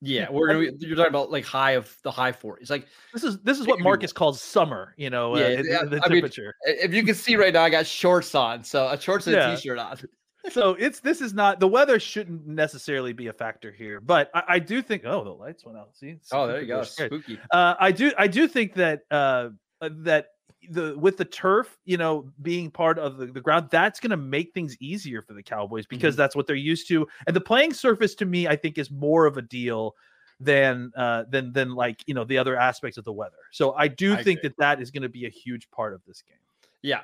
yeah, 0.01 0.29
we're 0.31 0.49
gonna 0.49 0.61
be, 0.61 0.87
you're 0.87 0.97
talking 0.97 1.11
about 1.11 1.31
like 1.31 1.45
high 1.45 1.73
of 1.73 1.95
the 2.03 2.11
high 2.11 2.33
40s. 2.33 2.71
Like 2.71 2.87
this 3.13 3.25
is 3.25 3.39
this 3.41 3.59
is 3.59 3.67
what 3.67 3.81
Marcus 3.81 4.13
calls 4.13 4.43
summer, 4.43 4.95
you 4.97 5.11
know, 5.11 5.37
yeah, 5.37 5.45
uh, 5.45 5.63
yeah 5.65 5.85
the 5.85 6.01
I 6.03 6.09
temperature. 6.09 6.55
Mean, 6.67 6.77
if 6.81 6.95
you 6.95 7.03
can 7.03 7.15
see 7.15 7.37
right 7.37 7.53
now, 7.53 7.63
I 7.63 7.71
got 7.71 7.87
shorts 7.87 8.35
on, 8.35 8.65
so 8.65 8.89
a 8.89 9.01
shorts 9.01 9.27
and 9.27 9.37
yeah. 9.37 9.53
a 9.53 9.57
t-shirt 9.57 9.79
on. 9.79 9.99
so 10.51 10.75
it's 10.79 11.01
this 11.01 11.21
is 11.21 11.35
not 11.35 11.61
the 11.61 11.69
weather 11.69 12.01
shouldn't 12.01 12.47
necessarily 12.47 13.13
be 13.13 13.27
a 13.27 13.33
factor 13.33 13.71
here, 13.71 14.01
but 14.01 14.31
I, 14.35 14.43
I 14.49 14.59
do 14.59 14.83
think 14.83 15.05
oh 15.05 15.25
the 15.25 15.31
lights 15.31 15.65
went 15.65 15.79
out. 15.79 15.95
See, 15.95 16.17
oh 16.33 16.47
there 16.47 16.61
you 16.61 16.67
go, 16.67 16.83
spooky. 16.83 17.39
Uh, 17.51 17.75
I 17.79 17.93
do 17.93 18.13
I 18.17 18.27
do 18.27 18.49
think 18.49 18.75
that 18.75 19.03
uh, 19.11 19.51
that 19.81 20.29
the 20.71 20.97
with 20.97 21.17
the 21.17 21.25
turf, 21.25 21.79
you 21.85 21.97
know, 21.97 22.31
being 22.43 22.71
part 22.71 22.99
of 22.99 23.19
the, 23.19 23.27
the 23.27 23.41
ground, 23.41 23.69
that's 23.71 24.01
going 24.01 24.11
to 24.11 24.17
make 24.17 24.53
things 24.55 24.77
easier 24.81 25.21
for 25.23 25.35
the 25.35 25.43
Cowboys 25.43 25.87
because 25.87 26.15
mm-hmm. 26.15 26.23
that's 26.23 26.37
what 26.37 26.47
they're 26.47 26.57
used 26.57 26.89
to. 26.89 27.07
And 27.27 27.35
the 27.35 27.41
playing 27.41 27.75
surface 27.75 28.15
to 28.17 28.27
me, 28.27 28.49
I 28.49 28.57
think, 28.57 28.79
is 28.79 28.91
more 28.91 29.27
of 29.27 29.37
a 29.37 29.43
deal 29.43 29.95
than 30.43 30.91
uh 30.97 31.25
than 31.29 31.53
than 31.53 31.75
like 31.75 32.03
you 32.07 32.15
know 32.15 32.25
the 32.25 32.39
other 32.39 32.57
aspects 32.57 32.97
of 32.97 33.05
the 33.05 33.13
weather. 33.13 33.37
So 33.53 33.75
I 33.75 33.89
do 33.89 34.15
I 34.15 34.23
think 34.23 34.39
agree. 34.39 34.49
that 34.49 34.57
that 34.59 34.81
is 34.81 34.91
going 34.91 35.03
to 35.03 35.09
be 35.09 35.27
a 35.27 35.31
huge 35.31 35.71
part 35.71 35.93
of 35.93 36.01
this 36.07 36.23
game. 36.23 36.39
Yeah. 36.83 37.01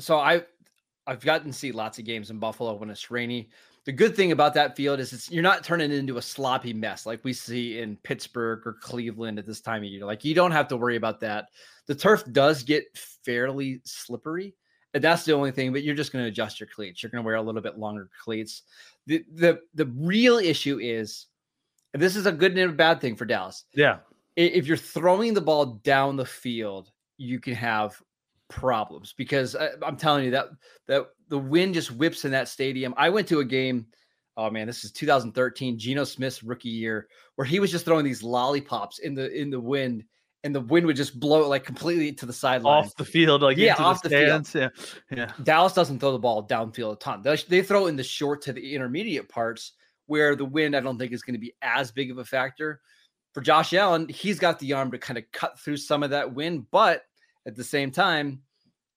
So 0.00 0.18
I 0.18 0.42
I've 1.06 1.20
gotten 1.20 1.48
to 1.48 1.52
see 1.52 1.70
lots 1.70 1.98
of 1.98 2.04
games 2.04 2.30
in 2.30 2.38
Buffalo 2.38 2.74
when 2.74 2.90
it's 2.90 3.10
rainy. 3.10 3.48
The 3.86 3.92
good 3.92 4.16
thing 4.16 4.32
about 4.32 4.54
that 4.54 4.76
field 4.76 4.98
is 4.98 5.12
it's 5.12 5.30
you're 5.30 5.42
not 5.42 5.62
turning 5.62 5.90
it 5.90 5.98
into 5.98 6.16
a 6.16 6.22
sloppy 6.22 6.72
mess 6.72 7.04
like 7.04 7.22
we 7.22 7.34
see 7.34 7.80
in 7.80 7.96
Pittsburgh 7.96 8.66
or 8.66 8.74
Cleveland 8.80 9.38
at 9.38 9.46
this 9.46 9.60
time 9.60 9.82
of 9.82 9.88
year. 9.88 10.06
Like 10.06 10.24
you 10.24 10.34
don't 10.34 10.52
have 10.52 10.68
to 10.68 10.76
worry 10.76 10.96
about 10.96 11.20
that. 11.20 11.48
The 11.86 11.94
turf 11.94 12.24
does 12.32 12.62
get 12.62 12.84
fairly 13.24 13.82
slippery, 13.84 14.54
and 14.94 15.04
that's 15.04 15.24
the 15.24 15.34
only 15.34 15.50
thing. 15.50 15.70
But 15.70 15.82
you're 15.82 15.94
just 15.94 16.12
going 16.12 16.24
to 16.24 16.30
adjust 16.30 16.60
your 16.60 16.68
cleats. 16.74 17.02
You're 17.02 17.10
going 17.10 17.22
to 17.22 17.26
wear 17.26 17.36
a 17.36 17.42
little 17.42 17.60
bit 17.60 17.78
longer 17.78 18.08
cleats. 18.22 18.62
The 19.06 19.22
the 19.34 19.60
the 19.74 19.86
real 19.86 20.38
issue 20.38 20.78
is, 20.80 21.26
and 21.92 22.02
this 22.02 22.16
is 22.16 22.24
a 22.24 22.32
good 22.32 22.56
and 22.56 22.70
a 22.70 22.74
bad 22.74 23.02
thing 23.02 23.16
for 23.16 23.26
Dallas. 23.26 23.64
Yeah, 23.74 23.98
if 24.34 24.66
you're 24.66 24.78
throwing 24.78 25.34
the 25.34 25.42
ball 25.42 25.66
down 25.84 26.16
the 26.16 26.24
field, 26.24 26.90
you 27.18 27.38
can 27.38 27.54
have 27.54 28.00
problems 28.48 29.14
because 29.16 29.56
I, 29.56 29.70
I'm 29.82 29.96
telling 29.96 30.24
you 30.24 30.30
that 30.30 30.48
that 30.86 31.06
the 31.28 31.38
wind 31.38 31.74
just 31.74 31.92
whips 31.92 32.24
in 32.24 32.32
that 32.32 32.48
stadium. 32.48 32.94
I 32.96 33.10
went 33.10 33.28
to 33.28 33.40
a 33.40 33.44
game. 33.44 33.86
Oh 34.36 34.50
man, 34.50 34.66
this 34.66 34.84
is 34.84 34.90
2013, 34.92 35.78
Geno 35.78 36.04
Smith's 36.04 36.42
rookie 36.42 36.68
year, 36.68 37.08
where 37.36 37.44
he 37.44 37.60
was 37.60 37.70
just 37.70 37.84
throwing 37.84 38.04
these 38.04 38.22
lollipops 38.22 38.98
in 38.98 39.14
the 39.14 39.32
in 39.32 39.50
the 39.50 39.60
wind, 39.60 40.04
and 40.42 40.54
the 40.54 40.60
wind 40.60 40.86
would 40.86 40.96
just 40.96 41.18
blow 41.20 41.42
it 41.44 41.46
like 41.46 41.64
completely 41.64 42.12
to 42.12 42.26
the 42.26 42.32
sideline, 42.32 42.84
off 42.84 42.96
the 42.96 43.04
field, 43.04 43.42
like 43.42 43.56
yeah, 43.56 43.76
off 43.76 44.02
the, 44.02 44.08
the 44.08 44.16
field. 44.16 44.50
Yeah, 44.54 44.68
yeah. 45.16 45.32
Dallas 45.42 45.72
doesn't 45.72 46.00
throw 46.00 46.12
the 46.12 46.18
ball 46.18 46.46
downfield 46.46 46.94
a 46.94 46.96
ton. 46.96 47.22
They, 47.22 47.36
they 47.36 47.62
throw 47.62 47.86
in 47.86 47.96
the 47.96 48.02
short 48.02 48.42
to 48.42 48.52
the 48.52 48.74
intermediate 48.74 49.28
parts 49.28 49.72
where 50.06 50.36
the 50.36 50.44
wind 50.44 50.76
I 50.76 50.80
don't 50.80 50.98
think 50.98 51.12
is 51.12 51.22
going 51.22 51.34
to 51.34 51.40
be 51.40 51.54
as 51.62 51.90
big 51.92 52.10
of 52.10 52.18
a 52.18 52.24
factor. 52.24 52.80
For 53.32 53.40
Josh 53.40 53.72
Allen, 53.72 54.08
he's 54.08 54.38
got 54.38 54.58
the 54.58 54.74
arm 54.74 54.90
to 54.92 54.98
kind 54.98 55.18
of 55.18 55.24
cut 55.32 55.58
through 55.58 55.78
some 55.78 56.02
of 56.02 56.10
that 56.10 56.34
wind, 56.34 56.66
but 56.70 57.02
at 57.46 57.56
the 57.56 57.64
same 57.64 57.90
time, 57.90 58.42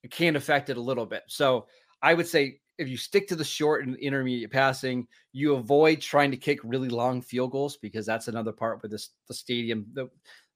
it 0.03 0.12
can 0.12 0.36
affect 0.36 0.69
it 0.69 0.77
a 0.77 0.81
little 0.81 1.05
bit. 1.05 1.24
So 1.27 1.67
I 2.01 2.13
would 2.13 2.27
say 2.27 2.60
if 2.77 2.88
you 2.88 2.98
stick 2.98 3.27
to 3.27 3.36
the 3.36 3.44
short 3.44 3.86
and 3.86 3.96
intermediate 3.98 4.51
passing, 4.51 5.08
you 5.34 5.56
avoid 5.56 6.00
trying 6.00 6.32
to 6.32 6.38
kick 6.38 6.60
really 6.63 6.89
long 6.89 7.22
field 7.22 7.51
goals 7.51 7.77
because 7.77 8.06
that's 8.06 8.27
another 8.27 8.51
part 8.51 8.82
where 8.82 8.89
this 8.89 9.10
the 9.27 9.34
stadium 9.34 9.86
the 9.94 10.10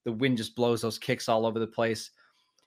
the 0.06 0.12
wind 0.12 0.38
just 0.38 0.56
blows 0.56 0.82
those 0.82 0.98
kicks 0.98 1.30
all 1.30 1.46
over 1.46 1.60
the 1.60 1.68
place. 1.68 2.12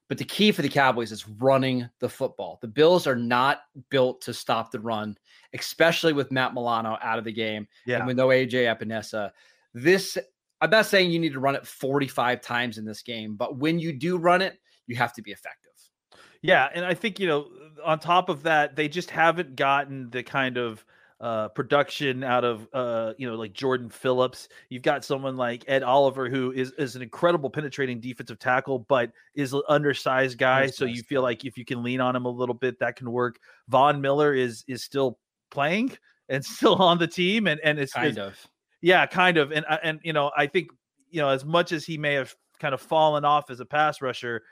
But 0.08 0.18
the 0.18 0.24
key 0.24 0.52
for 0.52 0.62
the 0.62 0.68
Cowboys 0.68 1.12
is 1.12 1.26
running 1.28 1.88
the 1.98 2.08
football. 2.08 2.58
The 2.60 2.68
Bills 2.68 3.06
are 3.06 3.16
not 3.16 3.62
built 3.90 4.20
to 4.22 4.34
stop 4.34 4.70
the 4.70 4.78
run, 4.78 5.16
especially 5.54 6.12
with 6.12 6.30
Matt 6.30 6.52
Milano 6.52 6.98
out 7.02 7.18
of 7.18 7.24
the 7.24 7.32
game 7.32 7.66
Yeah. 7.86 7.98
and 7.98 8.06
with 8.06 8.16
no 8.16 8.28
AJ 8.28 8.66
Epenesa. 8.66 9.30
This 9.72 10.18
I'm 10.60 10.70
not 10.70 10.86
saying 10.86 11.10
you 11.10 11.18
need 11.18 11.32
to 11.32 11.40
run 11.40 11.56
it 11.56 11.66
45 11.66 12.40
times 12.40 12.78
in 12.78 12.84
this 12.84 13.02
game, 13.02 13.34
but 13.36 13.56
when 13.58 13.78
you 13.78 13.92
do 13.92 14.16
run 14.16 14.40
it, 14.42 14.58
you 14.86 14.96
have 14.96 15.12
to 15.14 15.22
be 15.22 15.30
effective. 15.32 15.63
Yeah, 16.44 16.68
and 16.74 16.84
I 16.84 16.92
think 16.92 17.18
you 17.18 17.26
know, 17.26 17.46
on 17.82 17.98
top 17.98 18.28
of 18.28 18.42
that, 18.42 18.76
they 18.76 18.86
just 18.86 19.08
haven't 19.08 19.56
gotten 19.56 20.10
the 20.10 20.22
kind 20.22 20.58
of 20.58 20.84
uh, 21.18 21.48
production 21.48 22.22
out 22.22 22.44
of 22.44 22.68
uh, 22.74 23.14
you 23.16 23.26
know 23.26 23.34
like 23.34 23.54
Jordan 23.54 23.88
Phillips. 23.88 24.50
You've 24.68 24.82
got 24.82 25.06
someone 25.06 25.38
like 25.38 25.64
Ed 25.68 25.82
Oliver 25.82 26.28
who 26.28 26.52
is 26.52 26.72
is 26.72 26.96
an 26.96 27.02
incredible 27.02 27.48
penetrating 27.48 27.98
defensive 27.98 28.38
tackle, 28.38 28.80
but 28.80 29.10
is 29.34 29.54
an 29.54 29.62
undersized 29.70 30.36
guy. 30.36 30.66
So 30.66 30.84
you 30.84 31.02
feel 31.02 31.22
like 31.22 31.46
if 31.46 31.56
you 31.56 31.64
can 31.64 31.82
lean 31.82 32.02
on 32.02 32.14
him 32.14 32.26
a 32.26 32.30
little 32.30 32.54
bit, 32.54 32.78
that 32.78 32.96
can 32.96 33.10
work. 33.10 33.38
Von 33.68 34.02
Miller 34.02 34.34
is 34.34 34.64
is 34.68 34.84
still 34.84 35.18
playing 35.50 35.96
and 36.28 36.44
still 36.44 36.74
on 36.74 36.98
the 36.98 37.06
team, 37.06 37.46
and 37.46 37.58
and 37.64 37.78
it's, 37.78 37.94
Kind 37.94 38.08
it's 38.08 38.18
of. 38.18 38.50
yeah, 38.82 39.06
kind 39.06 39.38
of. 39.38 39.50
And 39.50 39.64
uh, 39.66 39.78
and 39.82 39.98
you 40.02 40.12
know, 40.12 40.30
I 40.36 40.46
think 40.46 40.68
you 41.08 41.22
know 41.22 41.30
as 41.30 41.42
much 41.42 41.72
as 41.72 41.86
he 41.86 41.96
may 41.96 42.12
have 42.12 42.34
kind 42.60 42.74
of 42.74 42.82
fallen 42.82 43.24
off 43.24 43.48
as 43.48 43.60
a 43.60 43.64
pass 43.64 44.02
rusher, 44.02 44.42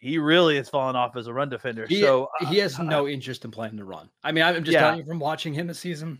he 0.00 0.18
really 0.18 0.56
has 0.56 0.68
fallen 0.68 0.96
off 0.96 1.16
as 1.16 1.26
a 1.26 1.32
run 1.32 1.48
defender. 1.48 1.86
He, 1.86 2.00
so 2.00 2.28
uh, 2.40 2.46
he 2.46 2.58
has 2.58 2.78
no 2.78 3.08
interest 3.08 3.44
in 3.44 3.50
playing 3.50 3.76
the 3.76 3.84
run. 3.84 4.08
I 4.22 4.32
mean, 4.32 4.44
I'm 4.44 4.62
just 4.64 4.72
Yeah. 4.72 4.80
telling 4.80 4.98
you 5.00 5.04
from 5.04 5.18
watching 5.18 5.52
him 5.52 5.66
this 5.66 5.80
season, 5.80 6.18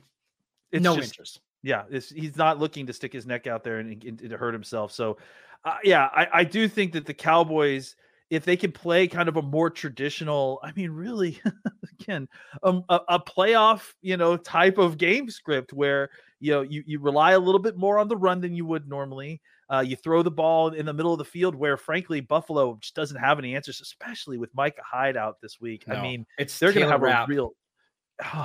it's 0.73 0.83
no 0.83 0.97
just- 0.97 1.13
interest. 1.13 1.41
Yeah, 1.63 1.85
it's, 1.91 2.09
he's 2.11 2.37
not 2.37 2.61
looking 2.61 2.87
to 2.87 2.93
stick 2.93 3.13
his 3.13 3.27
neck 3.27 3.49
out 3.49 3.65
there 3.65 3.79
and, 3.79 4.03
and 4.05 4.19
to 4.31 4.37
hurt 4.37 4.55
himself. 4.55 4.93
So, 4.93 5.19
uh, 5.65 5.79
yeah, 5.83 6.09
I, 6.13 6.29
I 6.33 6.45
do 6.45 6.69
think 6.69 6.93
that 6.93 7.05
the 7.05 7.13
Cowboys, 7.13 7.97
if 8.31 8.45
they 8.45 8.57
can 8.57 8.71
play 8.71 9.09
kind 9.09 9.29
of 9.29 9.37
a 9.39 9.43
more 9.43 9.69
traditional, 9.69 10.61
I 10.63 10.71
mean, 10.77 10.93
really, 10.93 11.41
again, 12.01 12.29
um, 12.63 12.85
a, 12.89 13.01
a 13.09 13.19
playoff, 13.19 13.93
you 14.03 14.17
know, 14.17 14.37
type 14.37 14.79
of 14.79 14.99
game 14.99 15.29
script 15.31 15.73
where 15.73 16.11
you 16.39 16.53
know 16.53 16.63
you 16.63 16.85
you 16.87 17.01
rely 17.01 17.33
a 17.33 17.39
little 17.41 17.59
bit 17.59 17.77
more 17.77 17.99
on 17.99 18.07
the 18.07 18.17
run 18.17 18.41
than 18.41 18.55
you 18.55 18.65
would 18.67 18.89
normally. 18.89 19.41
Uh, 19.71 19.81
you 19.81 19.97
throw 19.97 20.23
the 20.23 20.31
ball 20.31 20.71
in 20.71 20.87
the 20.87 20.93
middle 20.93 21.13
of 21.13 21.19
the 21.19 21.25
field 21.25 21.55
where, 21.55 21.77
frankly, 21.77 22.21
Buffalo 22.21 22.79
just 22.81 22.95
doesn't 22.95 23.19
have 23.19 23.39
any 23.39 23.55
answers, 23.55 23.81
especially 23.81 24.39
with 24.39 24.55
Micah 24.55 24.81
Hyde 24.83 25.17
out 25.17 25.41
this 25.43 25.61
week. 25.61 25.85
I 25.89 26.01
mean, 26.01 26.27
It's 26.39 26.59
they're 26.59 26.73
going 26.73 26.87
to 26.87 26.91
have 26.91 27.03
a 27.03 27.27
real. 27.29 27.53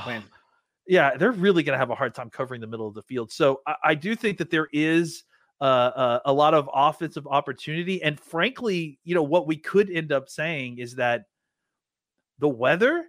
when- 0.06 0.24
yeah, 0.86 1.16
they're 1.16 1.32
really 1.32 1.64
going 1.64 1.74
to 1.76 1.80
have 1.80 1.92
a 1.92 1.96
hard 1.96 2.14
time 2.14 2.30
covering 2.30 2.60
the 2.60 2.68
middle 2.68 2.88
of 2.88 2.94
the 2.94 3.04
field. 3.04 3.32
So 3.32 3.62
I, 3.66 3.76
I 3.84 3.96
do 3.96 4.16
think 4.16 4.38
that 4.40 4.50
there 4.50 4.68
is 4.74 5.24
uh, 5.62 5.64
uh, 5.64 6.20
a 6.26 6.34
lot 6.34 6.54
of 6.54 6.70
offensive 6.74 7.26
opportunity, 7.28 8.04
and 8.04 8.20
frankly, 8.20 9.00
you 9.06 9.16
know 9.16 9.24
what 9.24 9.48
we 9.48 9.56
could 9.56 9.90
end 9.90 10.12
up 10.12 10.28
saying 10.28 10.80
is 10.80 10.96
that 10.96 11.24
the 12.40 12.50
weather 12.50 13.06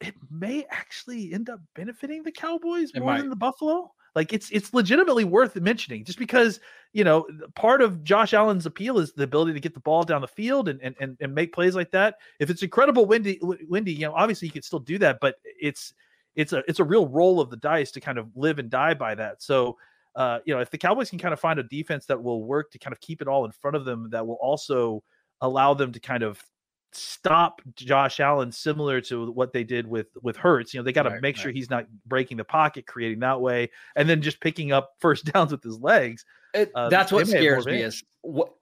it 0.00 0.14
may 0.30 0.64
actually 0.70 1.34
end 1.34 1.50
up 1.50 1.60
benefiting 1.74 2.22
the 2.22 2.32
Cowboys 2.32 2.90
It 2.94 3.00
more 3.00 3.12
might. 3.12 3.20
than 3.20 3.28
the 3.28 3.36
Buffalo. 3.36 3.92
Like 4.14 4.32
it's 4.32 4.50
it's 4.50 4.74
legitimately 4.74 5.24
worth 5.24 5.56
mentioning, 5.56 6.04
just 6.04 6.18
because 6.18 6.60
you 6.92 7.04
know 7.04 7.26
part 7.54 7.82
of 7.82 8.02
Josh 8.02 8.34
Allen's 8.34 8.66
appeal 8.66 8.98
is 8.98 9.12
the 9.12 9.22
ability 9.22 9.52
to 9.52 9.60
get 9.60 9.74
the 9.74 9.80
ball 9.80 10.02
down 10.02 10.20
the 10.20 10.28
field 10.28 10.68
and 10.68 10.80
and 10.82 10.94
and, 11.00 11.16
and 11.20 11.34
make 11.34 11.52
plays 11.52 11.74
like 11.74 11.90
that. 11.92 12.16
If 12.38 12.50
it's 12.50 12.62
incredible 12.62 13.06
windy, 13.06 13.38
windy, 13.42 13.92
you 13.92 14.06
know, 14.06 14.14
obviously 14.14 14.48
you 14.48 14.52
can 14.52 14.62
still 14.62 14.80
do 14.80 14.98
that, 14.98 15.18
but 15.20 15.36
it's 15.44 15.94
it's 16.34 16.52
a 16.52 16.62
it's 16.68 16.80
a 16.80 16.84
real 16.84 17.06
roll 17.08 17.40
of 17.40 17.50
the 17.50 17.56
dice 17.56 17.90
to 17.92 18.00
kind 18.00 18.18
of 18.18 18.28
live 18.36 18.58
and 18.58 18.70
die 18.70 18.94
by 18.94 19.14
that. 19.14 19.42
So, 19.42 19.78
uh, 20.16 20.40
you 20.44 20.54
know, 20.54 20.60
if 20.60 20.70
the 20.70 20.78
Cowboys 20.78 21.10
can 21.10 21.18
kind 21.18 21.32
of 21.32 21.40
find 21.40 21.58
a 21.58 21.64
defense 21.64 22.06
that 22.06 22.22
will 22.22 22.44
work 22.44 22.70
to 22.72 22.78
kind 22.78 22.92
of 22.92 23.00
keep 23.00 23.22
it 23.22 23.28
all 23.28 23.44
in 23.44 23.52
front 23.52 23.76
of 23.76 23.84
them, 23.84 24.10
that 24.10 24.26
will 24.26 24.38
also 24.40 25.02
allow 25.40 25.74
them 25.74 25.92
to 25.92 26.00
kind 26.00 26.22
of 26.22 26.42
stop 26.92 27.60
Josh 27.76 28.20
Allen, 28.20 28.50
similar 28.52 29.00
to 29.02 29.30
what 29.32 29.52
they 29.52 29.64
did 29.64 29.86
with 29.86 30.08
with 30.22 30.36
Hurts. 30.36 30.72
You 30.74 30.80
know, 30.80 30.84
they 30.84 30.92
got 30.92 31.04
to 31.04 31.10
Right, 31.10 31.22
make 31.22 31.36
sure 31.36 31.50
he's 31.52 31.70
not 31.70 31.86
breaking 32.06 32.36
the 32.36 32.44
pocket, 32.44 32.86
creating 32.86 33.20
that 33.20 33.40
way, 33.40 33.70
and 33.96 34.08
then 34.08 34.22
just 34.22 34.40
picking 34.40 34.72
up 34.72 34.94
first 34.98 35.24
downs 35.32 35.52
with 35.52 35.62
his 35.62 35.78
legs. 35.80 36.24
It, 36.54 36.70
Uh, 36.74 36.88
that's 36.88 37.12
what 37.12 37.26
they 37.26 37.32
may 37.40 37.44
have 37.44 37.54
more 37.54 37.62
scares 37.62 37.66
me 37.66 37.82
is 37.82 38.04
what 38.22 38.52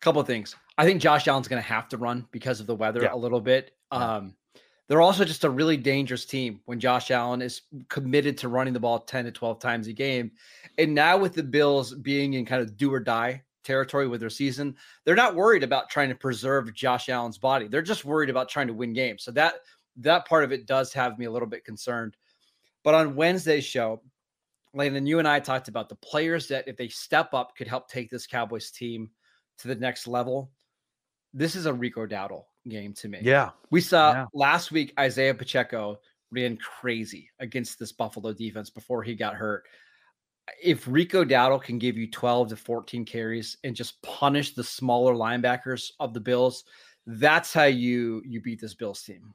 couple 0.00 0.20
of 0.20 0.26
things. 0.26 0.54
I 0.78 0.84
think 0.84 1.00
Josh 1.00 1.26
Allen's 1.26 1.48
going 1.48 1.62
to 1.62 1.68
have 1.68 1.88
to 1.88 1.96
run 1.96 2.26
because 2.30 2.60
of 2.60 2.66
the 2.66 2.74
weather 2.74 3.02
Yeah. 3.02 3.14
a 3.14 3.16
little 3.16 3.40
bit. 3.40 3.72
Um, 3.90 4.36
they're 4.88 5.00
also 5.00 5.24
just 5.24 5.42
a 5.44 5.50
really 5.50 5.76
dangerous 5.76 6.24
team 6.26 6.60
when 6.66 6.78
Josh 6.78 7.10
Allen 7.10 7.42
is 7.42 7.62
committed 7.88 8.36
to 8.38 8.48
running 8.48 8.72
the 8.74 8.78
ball 8.80 9.00
10 9.00 9.24
to 9.24 9.32
12 9.32 9.58
times 9.58 9.86
a 9.88 9.92
game. 9.92 10.30
And 10.78 10.94
now 10.94 11.16
with 11.16 11.32
the 11.34 11.42
Bills 11.42 11.94
being 11.94 12.34
in 12.34 12.44
kind 12.44 12.62
of 12.62 12.76
do 12.76 12.92
or 12.92 13.00
die 13.00 13.42
territory 13.66 14.08
with 14.08 14.20
their 14.20 14.30
season, 14.30 14.76
they're 15.04 15.14
not 15.14 15.34
worried 15.34 15.62
about 15.62 15.90
trying 15.90 16.08
to 16.08 16.14
preserve 16.14 16.72
Josh 16.72 17.08
Allen's 17.08 17.36
body. 17.38 17.68
They're 17.68 17.82
just 17.82 18.04
worried 18.04 18.30
about 18.30 18.48
trying 18.48 18.68
to 18.68 18.72
win 18.74 18.92
games. 18.92 19.22
So 19.24 19.30
that 19.32 19.56
that 19.96 20.26
part 20.26 20.44
of 20.44 20.52
it 20.52 20.66
does 20.66 20.92
have 20.92 21.18
me 21.18 21.24
a 21.26 21.30
little 21.30 21.48
bit 21.48 21.64
concerned. 21.64 22.16
But 22.84 22.94
on 22.94 23.16
Wednesday's 23.16 23.64
show, 23.64 24.02
Landon, 24.74 25.06
you 25.06 25.18
and 25.18 25.26
I 25.26 25.40
talked 25.40 25.68
about 25.68 25.88
the 25.88 25.96
players 25.96 26.48
that, 26.48 26.68
if 26.68 26.76
they 26.76 26.88
step 26.88 27.32
up, 27.34 27.56
could 27.56 27.66
help 27.66 27.88
take 27.88 28.10
this 28.10 28.26
Cowboys 28.26 28.70
team 28.70 29.10
to 29.58 29.68
the 29.68 29.74
next 29.74 30.06
level. 30.06 30.50
This 31.32 31.56
is 31.56 31.66
a 31.66 31.72
Rico 31.72 32.06
Dowdle 32.06 32.44
game 32.68 32.92
to 32.94 33.08
me. 33.08 33.20
Yeah, 33.22 33.50
We 33.70 33.80
saw 33.80 34.12
Yeah. 34.12 34.26
last 34.34 34.70
week 34.70 34.92
Isaiah 34.98 35.34
Pacheco 35.34 35.98
ran 36.30 36.56
crazy 36.58 37.30
against 37.38 37.78
this 37.78 37.92
Buffalo 37.92 38.32
defense 38.32 38.70
before 38.70 39.02
he 39.02 39.14
got 39.14 39.34
hurt. 39.34 39.64
If 40.62 40.86
Rico 40.86 41.24
Dowdle 41.24 41.62
can 41.62 41.78
give 41.78 41.96
you 41.96 42.10
12 42.10 42.50
to 42.50 42.56
14 42.56 43.04
carries 43.04 43.56
and 43.64 43.74
just 43.74 44.00
punish 44.02 44.54
the 44.54 44.64
smaller 44.64 45.14
linebackers 45.14 45.90
of 46.00 46.14
the 46.14 46.20
Bills, 46.20 46.64
that's 47.06 47.52
how 47.52 47.64
you 47.64 48.22
you 48.24 48.40
beat 48.40 48.60
this 48.60 48.74
Bills 48.74 49.02
team. 49.02 49.34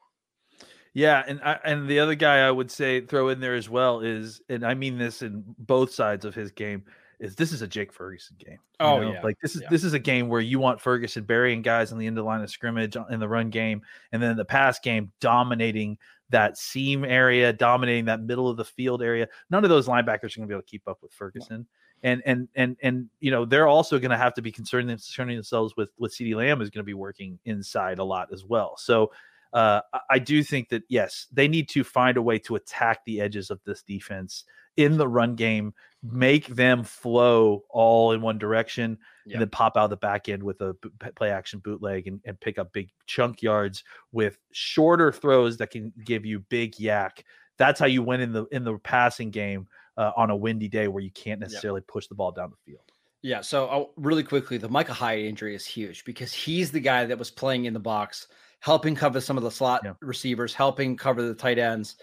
Yeah, 0.94 1.24
and 1.26 1.40
I, 1.42 1.58
and 1.64 1.88
the 1.88 2.00
other 2.00 2.16
guy 2.16 2.40
I 2.40 2.52
would 2.52 2.70
say 2.70 3.02
throw 3.02 3.30
in 3.30 3.40
there 3.40 3.56
as 3.56 3.70
well 3.70 4.02
is, 4.02 4.42
and 4.50 4.66
I 4.66 4.74
mean 4.74 4.98
this 4.98 5.22
in 5.22 5.44
both 5.58 5.94
sides 5.94 6.26
of 6.26 6.36
his 6.36 6.52
game, 6.52 6.84
is 7.22 7.36
this 7.36 7.54
is 7.54 7.62
a 7.62 7.68
Jake 7.68 7.94
Ferguson 7.94 8.36
game. 8.44 8.58
Oh, 8.80 9.00
know? 9.00 9.14
yeah, 9.14 9.22
like 9.22 9.38
this 9.42 9.56
is 9.56 9.62
yeah. 9.62 9.70
this 9.70 9.84
is 9.84 9.94
a 9.94 10.00
game 10.00 10.28
where 10.28 10.42
you 10.42 10.60
want 10.60 10.82
Ferguson 10.82 11.24
burying 11.24 11.62
guys 11.62 11.92
on 11.92 11.98
the 11.98 12.08
end 12.08 12.18
of 12.18 12.24
the 12.24 12.28
line 12.28 12.42
of 12.42 12.50
scrimmage 12.50 12.98
uh, 12.98 13.06
in 13.10 13.20
the 13.20 13.30
run 13.30 13.50
game, 13.50 13.84
and 14.12 14.22
then 14.22 14.36
the 14.36 14.44
pass 14.44 14.80
game 14.80 15.12
dominating 15.22 15.98
that 16.32 16.58
seam 16.58 17.06
area, 17.06 17.54
dominating 17.54 18.06
that 18.06 18.22
middle 18.22 18.50
of 18.50 18.58
the 18.58 18.66
field 18.66 19.02
area. 19.02 19.28
None 19.50 19.64
of 19.64 19.70
those 19.70 19.88
linebackers 19.88 20.36
are 20.36 20.40
going 20.40 20.42
to 20.42 20.48
be 20.48 20.54
able 20.54 20.62
to 20.62 20.68
keep 20.68 20.88
up 20.88 21.00
with 21.02 21.14
Ferguson. 21.14 21.68
And 22.04 22.24
and 22.26 22.48
and 22.56 22.78
and 22.82 23.10
you 23.20 23.30
know 23.30 23.46
they're 23.46 23.68
also 23.68 24.00
going 24.00 24.10
to 24.10 24.18
have 24.18 24.34
to 24.34 24.42
be 24.42 24.52
concerned 24.52 24.90
concerning 24.90 25.38
themselves 25.38 25.76
with 25.78 25.90
with 26.00 26.14
CeeDee 26.14 26.36
Lamb 26.36 26.60
is 26.60 26.72
going 26.72 26.84
to 26.84 26.84
be 26.84 26.96
working 26.96 27.38
inside 27.46 28.00
a 28.00 28.04
lot 28.04 28.34
as 28.34 28.44
well. 28.44 28.76
So 28.78 29.12
uh, 29.54 29.82
I 30.10 30.18
do 30.18 30.44
think 30.44 30.70
that 30.70 30.84
yes, 30.88 31.28
they 31.32 31.48
need 31.48 31.70
to 31.70 31.84
find 31.84 32.18
a 32.18 32.22
way 32.22 32.40
to 32.40 32.56
attack 32.56 33.06
the 33.06 33.22
edges 33.22 33.52
of 33.52 33.60
this 33.66 33.84
defense 33.84 34.46
in 34.78 34.98
the 34.98 35.08
run 35.08 35.36
game, 35.36 35.74
make 36.02 36.48
them 36.48 36.84
flow 36.84 37.64
all 37.70 38.14
in 38.14 38.22
one 38.22 38.38
direction, 38.38 38.98
Yeah. 39.26 39.34
and 39.36 39.42
then 39.42 39.50
pop 39.50 39.78
out 39.78 39.86
of 39.86 39.90
the 39.92 39.98
back 39.98 40.30
end 40.30 40.42
with 40.42 40.62
a 40.62 40.76
play 41.16 41.30
action 41.32 41.60
bootleg 41.60 42.08
and, 42.08 42.20
and 42.26 42.40
pick 42.40 42.58
up 42.58 42.74
big 42.74 42.90
chunk 43.06 43.42
yards 43.42 43.84
with 44.12 44.38
shorter 44.52 45.12
throws 45.12 45.58
that 45.58 45.70
can 45.72 45.94
give 46.06 46.26
you 46.26 46.40
big 46.40 46.76
YAC. 46.76 47.24
That's 47.58 47.80
how 47.80 47.86
you 47.86 48.02
win 48.02 48.22
in 48.22 48.32
the 48.34 48.46
in 48.52 48.64
the 48.64 48.78
passing 48.80 49.30
game 49.30 49.68
uh, 49.98 50.12
on 50.18 50.30
a 50.32 50.36
windy 50.36 50.68
day 50.68 50.88
where 50.88 51.04
you 51.04 51.12
can't 51.12 51.40
necessarily 51.40 51.82
push 51.82 52.08
the 52.08 52.16
ball 52.16 52.32
down 52.32 52.50
the 52.50 52.72
field. 52.72 52.92
Yeah. 53.22 53.42
So 53.42 53.68
uh, 53.68 53.86
really 53.98 54.24
quickly, 54.24 54.58
the 54.58 54.70
Micah 54.70 54.94
Hyde 54.94 55.20
injury 55.20 55.54
is 55.54 55.66
huge 55.66 56.04
because 56.06 56.34
he's 56.34 56.72
the 56.72 56.80
guy 56.80 57.06
that 57.06 57.20
was 57.20 57.30
playing 57.30 57.66
in 57.66 57.74
the 57.74 57.80
box, 57.80 58.28
helping 58.62 58.96
cover 58.96 59.22
some 59.22 59.38
of 59.38 59.44
the 59.44 59.52
slot 59.52 59.82
Yeah. 59.84 59.94
receivers, 60.02 60.56
helping 60.56 60.98
cover 60.98 61.22
the 61.22 61.36
tight 61.36 61.60
ends. 61.60 61.98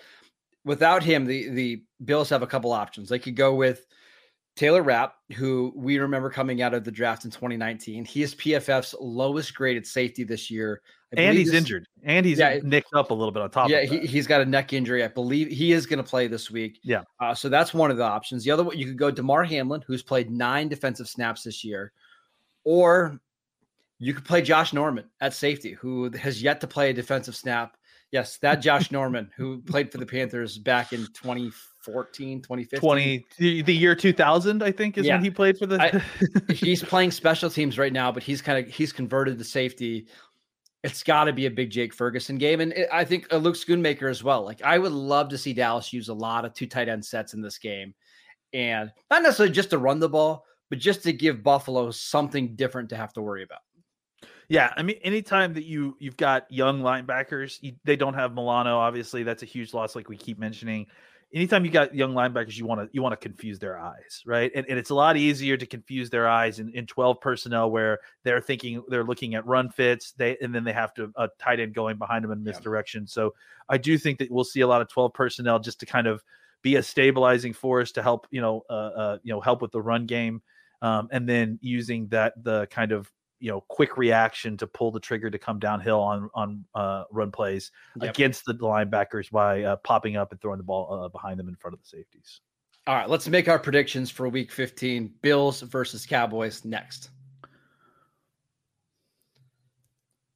Without 0.64 1.02
him, 1.02 1.24
the 1.24 1.48
the 1.48 1.82
Bills 2.04 2.28
have 2.30 2.42
a 2.42 2.46
couple 2.46 2.72
options. 2.72 3.08
They 3.08 3.18
could 3.18 3.34
go 3.34 3.54
with 3.54 3.86
Taylor 4.58 4.82
Rapp, 4.82 5.14
who 5.36 5.72
we 5.76 5.98
remember 6.00 6.28
coming 6.30 6.62
out 6.62 6.74
of 6.74 6.82
the 6.82 6.90
draft 6.90 7.24
in 7.24 7.30
2019. 7.30 8.04
He 8.04 8.22
is 8.24 8.34
PFF's 8.34 8.92
lowest 9.00 9.54
graded 9.54 9.86
safety 9.86 10.24
this 10.24 10.50
year. 10.50 10.82
And 11.16 11.38
he's 11.38 11.52
this- 11.52 11.54
injured. 11.54 11.86
And 12.02 12.26
he's 12.26 12.40
Yeah, 12.40 12.58
nicked 12.64 12.92
up 12.92 13.12
a 13.12 13.14
little 13.14 13.30
bit 13.30 13.40
on 13.40 13.50
top 13.50 13.70
Yeah, 13.70 13.78
of 13.78 13.88
he, 13.88 14.00
he's 14.00 14.26
got 14.26 14.40
a 14.40 14.44
neck 14.44 14.72
injury. 14.72 15.04
I 15.04 15.08
believe 15.08 15.46
he 15.48 15.70
is 15.70 15.86
going 15.86 15.98
to 15.98 16.02
play 16.02 16.26
this 16.26 16.50
week. 16.50 16.80
Yeah. 16.82 17.02
Uh, 17.20 17.36
so 17.36 17.48
that's 17.48 17.72
one 17.72 17.92
of 17.92 17.98
the 17.98 18.02
options. 18.02 18.42
The 18.42 18.50
other 18.50 18.64
one, 18.64 18.76
you 18.76 18.86
could 18.86 18.98
go 18.98 19.12
Damar 19.12 19.44
Hamlin, 19.44 19.84
who's 19.86 20.02
played 20.02 20.28
nine 20.28 20.66
defensive 20.66 21.08
snaps 21.08 21.44
this 21.44 21.62
year, 21.62 21.92
or 22.64 23.20
you 24.00 24.12
could 24.12 24.24
play 24.24 24.42
Josh 24.42 24.72
Norman 24.72 25.04
at 25.20 25.34
safety, 25.34 25.74
who 25.74 26.10
has 26.18 26.42
yet 26.42 26.60
to 26.62 26.66
play 26.66 26.90
a 26.90 26.92
defensive 26.92 27.36
snap. 27.36 27.76
Yes, 28.10 28.38
that 28.38 28.56
Josh 28.56 28.90
Norman, 28.90 29.30
who 29.36 29.60
played 29.62 29.92
for 29.92 29.98
the 29.98 30.06
Panthers 30.06 30.56
back 30.56 30.92
in 30.94 31.00
2014, 31.08 32.40
2015. 32.42 32.80
20 32.80 33.26
the, 33.38 33.62
the 33.62 33.74
year 33.74 33.94
2000 33.94 34.62
i 34.62 34.72
think 34.72 34.96
is 34.98 35.06
Yeah. 35.06 35.16
when 35.16 35.24
he 35.24 35.30
played 35.30 35.58
for 35.58 35.66
the 35.66 35.80
I- 35.80 36.52
he's 36.52 36.82
playing 36.82 37.10
special 37.10 37.50
teams 37.50 37.78
right 37.78 37.92
now, 37.92 38.10
but 38.10 38.22
he's 38.22 38.40
kind 38.42 38.64
of 38.66 38.72
he's 38.72 38.92
converted 38.92 39.36
to 39.38 39.44
safety. 39.44 40.06
it's 40.84 41.02
got 41.02 41.24
to 41.24 41.32
be 41.32 41.46
a 41.46 41.50
big 41.50 41.70
Jake 41.70 41.92
Ferguson 41.92 42.38
game. 42.38 42.60
And 42.60 42.72
it, 42.72 42.88
I 42.92 43.04
think 43.04 43.26
a 43.30 43.36
Luke 43.38 43.56
Schoonmaker 43.56 44.08
as 44.08 44.22
well. 44.24 44.42
Like, 44.44 44.62
I 44.62 44.78
would 44.78 44.92
love 44.92 45.28
to 45.30 45.38
see 45.38 45.52
Dallas 45.52 45.92
use 45.92 46.08
a 46.08 46.14
lot 46.14 46.44
of 46.44 46.54
two 46.54 46.66
tight 46.66 46.88
end 46.88 47.04
sets 47.04 47.34
in 47.34 47.42
this 47.42 47.58
game. 47.58 47.94
And 48.54 48.90
not 49.10 49.22
necessarily 49.22 49.52
just 49.52 49.70
to 49.70 49.78
run 49.78 49.98
the 49.98 50.08
ball, 50.08 50.44
but 50.70 50.78
just 50.78 51.02
to 51.02 51.12
give 51.12 51.42
Buffalo 51.42 51.90
something 51.90 52.54
different 52.54 52.88
to 52.90 52.96
have 52.96 53.12
to 53.14 53.22
worry 53.22 53.42
about. 53.42 53.58
Yeah, 54.48 54.72
I 54.76 54.82
mean, 54.82 54.96
anytime 55.02 55.54
that 55.54 55.64
you 55.64 55.96
you've 55.98 56.16
got 56.16 56.50
young 56.50 56.80
linebackers, 56.80 57.58
you, 57.60 57.74
they 57.84 57.96
don't 57.96 58.14
have 58.14 58.32
Milano. 58.34 58.78
Obviously, 58.78 59.22
that's 59.22 59.42
a 59.42 59.46
huge 59.46 59.74
loss, 59.74 59.94
like 59.94 60.08
we 60.08 60.16
keep 60.16 60.38
mentioning 60.38 60.86
anytime 61.32 61.64
you 61.64 61.70
got 61.70 61.94
young 61.94 62.14
linebackers, 62.14 62.56
you 62.56 62.66
want 62.66 62.80
to 62.80 62.88
you 62.92 63.02
want 63.02 63.12
to 63.12 63.16
confuse 63.16 63.58
their 63.58 63.78
eyes, 63.78 64.22
right? 64.26 64.50
And, 64.54 64.66
and 64.68 64.78
it's 64.78 64.90
a 64.90 64.94
lot 64.94 65.16
easier 65.16 65.56
to 65.56 65.66
confuse 65.66 66.10
their 66.10 66.28
eyes 66.28 66.58
in, 66.58 66.70
in 66.70 66.86
12 66.86 67.20
personnel 67.20 67.70
where 67.70 67.98
they're 68.24 68.40
thinking 68.40 68.82
they're 68.88 69.04
looking 69.04 69.34
at 69.34 69.46
run 69.46 69.70
fits, 69.70 70.12
they 70.12 70.36
and 70.40 70.54
then 70.54 70.64
they 70.64 70.72
have 70.72 70.94
to 70.94 71.12
a 71.16 71.28
tight 71.38 71.60
end 71.60 71.74
going 71.74 71.98
behind 71.98 72.24
them 72.24 72.32
in 72.32 72.42
misdirection. 72.42 73.02
Yeah. 73.02 73.10
So 73.10 73.34
I 73.68 73.78
do 73.78 73.98
think 73.98 74.18
that 74.18 74.30
we'll 74.30 74.44
see 74.44 74.60
a 74.60 74.66
lot 74.66 74.80
of 74.80 74.88
12 74.88 75.12
personnel 75.12 75.58
just 75.58 75.80
to 75.80 75.86
kind 75.86 76.06
of 76.06 76.22
be 76.62 76.76
a 76.76 76.82
stabilizing 76.82 77.52
force 77.52 77.92
to 77.92 78.02
help, 78.02 78.26
you 78.30 78.40
know, 78.40 78.62
uh, 78.68 78.72
uh 78.72 79.18
you 79.22 79.32
know, 79.32 79.40
help 79.40 79.62
with 79.62 79.72
the 79.72 79.82
run 79.82 80.06
game. 80.06 80.42
Um, 80.80 81.08
and 81.10 81.28
then 81.28 81.58
using 81.60 82.06
that 82.08 82.34
the 82.42 82.66
kind 82.70 82.92
of 82.92 83.10
you 83.40 83.50
know 83.50 83.62
quick 83.68 83.96
reaction 83.96 84.56
to 84.56 84.66
pull 84.66 84.90
the 84.90 85.00
trigger 85.00 85.30
to 85.30 85.38
come 85.38 85.58
downhill 85.58 86.00
on 86.00 86.30
on 86.34 86.64
uh, 86.74 87.04
run 87.10 87.30
plays 87.30 87.70
yep. 88.00 88.10
against 88.10 88.44
the 88.44 88.54
linebackers 88.54 89.30
by 89.30 89.62
uh, 89.62 89.76
popping 89.76 90.16
up 90.16 90.32
and 90.32 90.40
throwing 90.40 90.58
the 90.58 90.64
ball 90.64 90.92
uh, 90.92 91.08
behind 91.08 91.38
them 91.38 91.48
in 91.48 91.54
front 91.56 91.74
of 91.74 91.80
the 91.80 91.86
safeties. 91.86 92.40
All 92.86 92.94
right, 92.94 93.08
let's 93.08 93.28
make 93.28 93.48
our 93.48 93.58
predictions 93.58 94.10
for 94.10 94.28
Week 94.28 94.50
15: 94.50 95.12
Bills 95.22 95.60
versus 95.62 96.06
Cowboys 96.06 96.64
next. 96.64 97.10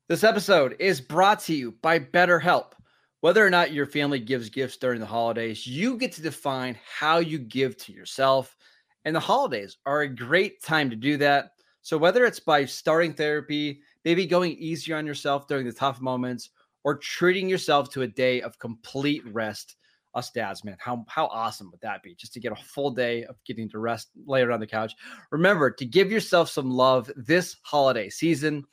This 0.08 0.24
episode 0.24 0.76
is 0.78 1.00
brought 1.00 1.40
to 1.44 1.54
you 1.54 1.72
by 1.80 1.98
BetterHelp. 1.98 2.72
Whether 3.20 3.46
or 3.46 3.50
not 3.50 3.72
your 3.72 3.86
family 3.86 4.18
gives 4.18 4.50
gifts 4.50 4.76
during 4.76 5.00
the 5.00 5.06
holidays, 5.06 5.66
you 5.66 5.96
get 5.96 6.12
to 6.12 6.22
define 6.22 6.76
how 6.84 7.18
you 7.18 7.38
give 7.38 7.76
to 7.78 7.92
yourself. 7.92 8.56
And 9.04 9.14
the 9.14 9.20
holidays 9.20 9.78
are 9.86 10.02
a 10.02 10.08
great 10.08 10.60
time 10.60 10.90
to 10.90 10.96
do 10.96 11.16
that. 11.18 11.52
So 11.82 11.98
whether 11.98 12.24
it's 12.24 12.40
by 12.40 12.64
starting 12.64 13.12
therapy, 13.12 13.80
maybe 14.04 14.26
going 14.26 14.52
easier 14.52 14.96
on 14.96 15.06
yourself 15.06 15.46
during 15.48 15.66
the 15.66 15.72
tough 15.72 16.00
moments, 16.00 16.50
or 16.84 16.96
treating 16.96 17.48
yourself 17.48 17.90
to 17.90 18.02
a 18.02 18.08
day 18.08 18.40
of 18.40 18.58
complete 18.58 19.22
rest, 19.32 19.76
us 20.14 20.30
dads, 20.30 20.64
man, 20.64 20.76
how 20.78 21.04
how 21.08 21.26
awesome 21.26 21.70
would 21.70 21.80
that 21.80 22.02
be? 22.02 22.14
Just 22.14 22.34
to 22.34 22.40
get 22.40 22.52
a 22.52 22.56
full 22.56 22.90
day 22.90 23.24
of 23.24 23.36
getting 23.44 23.68
to 23.70 23.78
rest, 23.78 24.10
lay 24.26 24.42
around 24.42 24.60
the 24.60 24.66
couch. 24.66 24.94
Remember 25.30 25.70
to 25.70 25.84
give 25.86 26.10
yourself 26.10 26.50
some 26.50 26.70
love 26.70 27.10
this 27.16 27.56
holiday 27.62 28.10
season. 28.10 28.64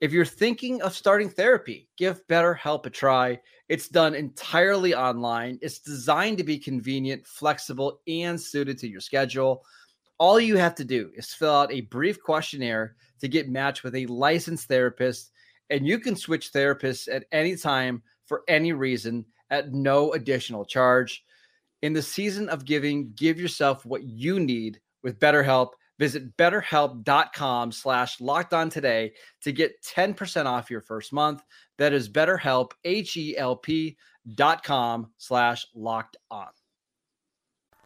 If 0.00 0.12
you're 0.12 0.24
thinking 0.24 0.80
of 0.82 0.96
starting 0.96 1.28
therapy, 1.28 1.88
give 1.96 2.26
BetterHelp 2.26 2.86
a 2.86 2.90
try. 2.90 3.38
It's 3.68 3.88
done 3.88 4.14
entirely 4.14 4.94
online. 4.94 5.58
It's 5.60 5.78
designed 5.78 6.38
to 6.38 6.44
be 6.44 6.58
convenient, 6.58 7.26
flexible, 7.26 8.00
and 8.08 8.40
suited 8.40 8.78
to 8.78 8.88
your 8.88 9.00
schedule. 9.00 9.62
All 10.20 10.38
you 10.38 10.58
have 10.58 10.74
to 10.74 10.84
do 10.84 11.10
is 11.14 11.32
fill 11.32 11.54
out 11.54 11.72
a 11.72 11.80
brief 11.80 12.22
questionnaire 12.22 12.94
to 13.20 13.26
get 13.26 13.48
matched 13.48 13.82
with 13.82 13.94
a 13.94 14.04
licensed 14.04 14.68
therapist, 14.68 15.32
and 15.70 15.86
you 15.86 15.98
can 15.98 16.14
switch 16.14 16.52
therapists 16.52 17.08
at 17.10 17.24
any 17.32 17.56
time 17.56 18.02
for 18.26 18.42
any 18.46 18.72
reason 18.72 19.24
at 19.48 19.72
no 19.72 20.12
additional 20.12 20.66
charge. 20.66 21.24
In 21.80 21.94
the 21.94 22.02
season 22.02 22.50
of 22.50 22.66
giving, 22.66 23.14
give 23.16 23.40
yourself 23.40 23.86
what 23.86 24.02
you 24.02 24.38
need 24.38 24.78
with 25.02 25.18
BetterHelp. 25.18 25.70
Visit 25.98 26.36
betterhelp.com 26.36 27.72
slash 27.72 28.20
locked 28.20 28.52
on 28.52 28.68
today 28.68 29.12
to 29.40 29.52
get 29.52 29.82
10% 29.82 30.44
off 30.44 30.70
your 30.70 30.82
first 30.82 31.14
month. 31.14 31.42
That 31.78 31.94
is 31.94 32.10
betterhelp, 32.10 32.72
H-E-L-P 32.84 33.96
dot 34.34 34.64
com 34.64 35.12
slash 35.16 35.66
locked 35.74 36.18
on. 36.30 36.48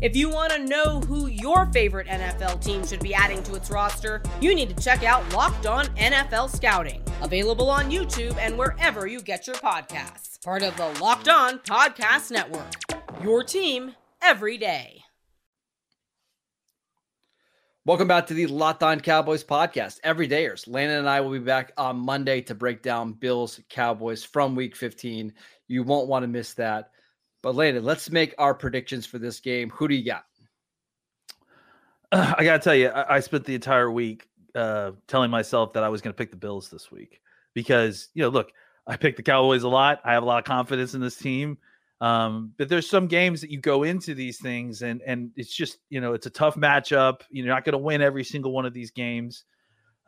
If 0.00 0.16
you 0.16 0.30
want 0.30 0.50
to 0.52 0.64
know 0.64 1.00
who 1.00 1.26
your 1.26 1.66
favorite 1.66 2.06
NFL 2.06 2.64
team 2.64 2.86
should 2.86 3.00
be 3.00 3.12
adding 3.12 3.42
to 3.42 3.54
its 3.54 3.70
roster, 3.70 4.22
you 4.40 4.54
need 4.54 4.74
to 4.74 4.82
check 4.82 5.04
out 5.04 5.30
Locked 5.34 5.66
On 5.66 5.84
NFL 5.88 6.48
Scouting, 6.48 7.02
available 7.20 7.68
on 7.68 7.90
YouTube 7.90 8.34
and 8.38 8.56
wherever 8.56 9.06
you 9.06 9.20
get 9.20 9.46
your 9.46 9.56
podcasts. 9.56 10.42
Part 10.42 10.62
of 10.62 10.74
the 10.78 10.88
Locked 11.02 11.28
On 11.28 11.58
Podcast 11.58 12.30
Network. 12.30 12.72
Your 13.22 13.44
team 13.44 13.94
every 14.22 14.56
day. 14.56 15.02
Welcome 17.84 18.08
back 18.08 18.26
to 18.28 18.34
the 18.34 18.46
Locked 18.46 18.82
On 18.82 19.00
Cowboys 19.00 19.44
podcast. 19.44 20.00
Everydayers, 20.00 20.66
Landon 20.66 21.00
and 21.00 21.10
I 21.10 21.20
will 21.20 21.32
be 21.32 21.40
back 21.40 21.72
on 21.76 21.98
Monday 21.98 22.40
to 22.42 22.54
break 22.54 22.80
down 22.80 23.12
Bills 23.12 23.60
Cowboys 23.68 24.24
from 24.24 24.54
week 24.54 24.76
15. 24.76 25.34
You 25.68 25.82
won't 25.82 26.08
want 26.08 26.22
to 26.22 26.26
miss 26.26 26.54
that. 26.54 26.90
But 27.42 27.54
Landon, 27.54 27.84
let's 27.84 28.10
make 28.10 28.34
our 28.38 28.54
predictions 28.54 29.06
for 29.06 29.18
this 29.18 29.40
game. 29.40 29.70
Who 29.70 29.88
do 29.88 29.94
you 29.94 30.04
got? 30.04 30.24
Uh, 32.12 32.34
I 32.38 32.44
got 32.44 32.54
to 32.54 32.58
tell 32.58 32.74
you, 32.74 32.88
I, 32.88 33.16
I, 33.16 33.20
spent 33.20 33.44
the 33.44 33.54
entire 33.54 33.90
week 33.90 34.28
uh, 34.54 34.92
telling 35.06 35.30
myself 35.30 35.72
that 35.74 35.82
I 35.82 35.88
was 35.88 36.00
going 36.00 36.12
to 36.12 36.16
pick 36.16 36.30
the 36.30 36.36
Bills 36.36 36.68
this 36.68 36.90
week 36.90 37.20
because, 37.54 38.08
you 38.14 38.22
know, 38.22 38.28
look, 38.28 38.52
I 38.86 38.96
picked 38.96 39.16
the 39.16 39.22
Cowboys 39.22 39.62
a 39.62 39.68
lot. 39.68 40.00
I 40.04 40.12
have 40.12 40.22
a 40.22 40.26
lot 40.26 40.38
of 40.38 40.44
confidence 40.44 40.94
in 40.94 41.00
this 41.00 41.16
team. 41.16 41.58
Um, 42.00 42.52
but 42.56 42.68
there's 42.68 42.88
some 42.88 43.08
games 43.08 43.42
that 43.42 43.50
you 43.50 43.60
go 43.60 43.82
into 43.82 44.14
these 44.14 44.40
things 44.40 44.80
and 44.80 45.02
and 45.02 45.32
it's 45.36 45.54
just, 45.54 45.78
you 45.90 46.00
know, 46.00 46.14
it's 46.14 46.24
a 46.24 46.30
tough 46.30 46.56
matchup. 46.56 47.20
You're 47.30 47.46
not 47.46 47.64
going 47.64 47.74
to 47.74 47.78
win 47.78 48.00
every 48.00 48.24
single 48.24 48.52
one 48.52 48.64
of 48.64 48.72
these 48.72 48.90
games. 48.90 49.44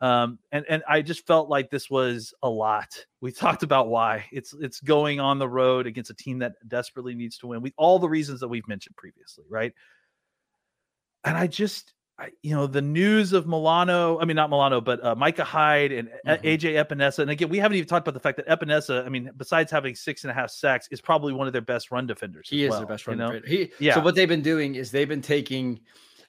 Um, 0.01 0.39
and 0.51 0.65
and 0.67 0.83
I 0.87 1.01
just 1.01 1.25
felt 1.25 1.49
like 1.49 1.69
this 1.69 1.89
was 1.89 2.33
a 2.43 2.49
lot. 2.49 3.05
We 3.21 3.31
talked 3.31 3.63
about 3.63 3.87
why 3.87 4.25
it's 4.31 4.53
it's 4.53 4.81
going 4.81 5.19
on 5.19 5.39
the 5.39 5.47
road 5.47 5.87
against 5.87 6.09
a 6.09 6.13
team 6.13 6.39
that 6.39 6.53
desperately 6.67 7.15
needs 7.15 7.37
to 7.39 7.47
win. 7.47 7.61
We 7.61 7.73
all 7.77 7.99
the 7.99 8.09
reasons 8.09 8.41
that 8.41 8.49
we've 8.49 8.67
mentioned 8.67 8.97
previously, 8.97 9.45
right? 9.49 9.73
And 11.23 11.37
I 11.37 11.47
just, 11.47 11.93
I, 12.19 12.31
you 12.41 12.53
know, 12.53 12.67
the 12.67 12.81
news 12.81 13.31
of 13.31 13.47
Milano. 13.47 14.19
I 14.19 14.25
mean, 14.25 14.35
not 14.35 14.49
Milano, 14.49 14.81
but 14.81 15.01
uh, 15.05 15.15
Micah 15.15 15.45
Hyde 15.45 15.93
and 15.93 16.09
mm-hmm. 16.27 16.45
AJ 16.45 16.85
Epenesa. 16.85 17.19
And 17.19 17.31
again, 17.31 17.47
we 17.47 17.59
haven't 17.59 17.77
even 17.77 17.87
talked 17.87 18.05
about 18.05 18.13
the 18.13 18.19
fact 18.19 18.37
that 18.37 18.47
Epenesa. 18.47 19.05
I 19.05 19.09
mean, 19.09 19.31
besides 19.37 19.71
having 19.71 19.95
six 19.95 20.25
and 20.25 20.31
a 20.31 20.33
half 20.33 20.51
sacks, 20.51 20.89
is 20.91 20.99
probably 20.99 21.31
one 21.31 21.47
of 21.47 21.53
their 21.53 21.61
best 21.61 21.91
run 21.91 22.07
defenders. 22.07 22.49
He 22.49 22.65
is 22.65 22.71
well, 22.71 22.79
their 22.79 22.87
best 22.87 23.07
run 23.07 23.19
defender. 23.19 23.47
He, 23.47 23.71
yeah. 23.79 23.95
So 23.95 24.01
what 24.01 24.15
they've 24.15 24.27
been 24.27 24.41
doing 24.41 24.75
is 24.75 24.91
they've 24.91 25.07
been 25.07 25.21
taking 25.21 25.79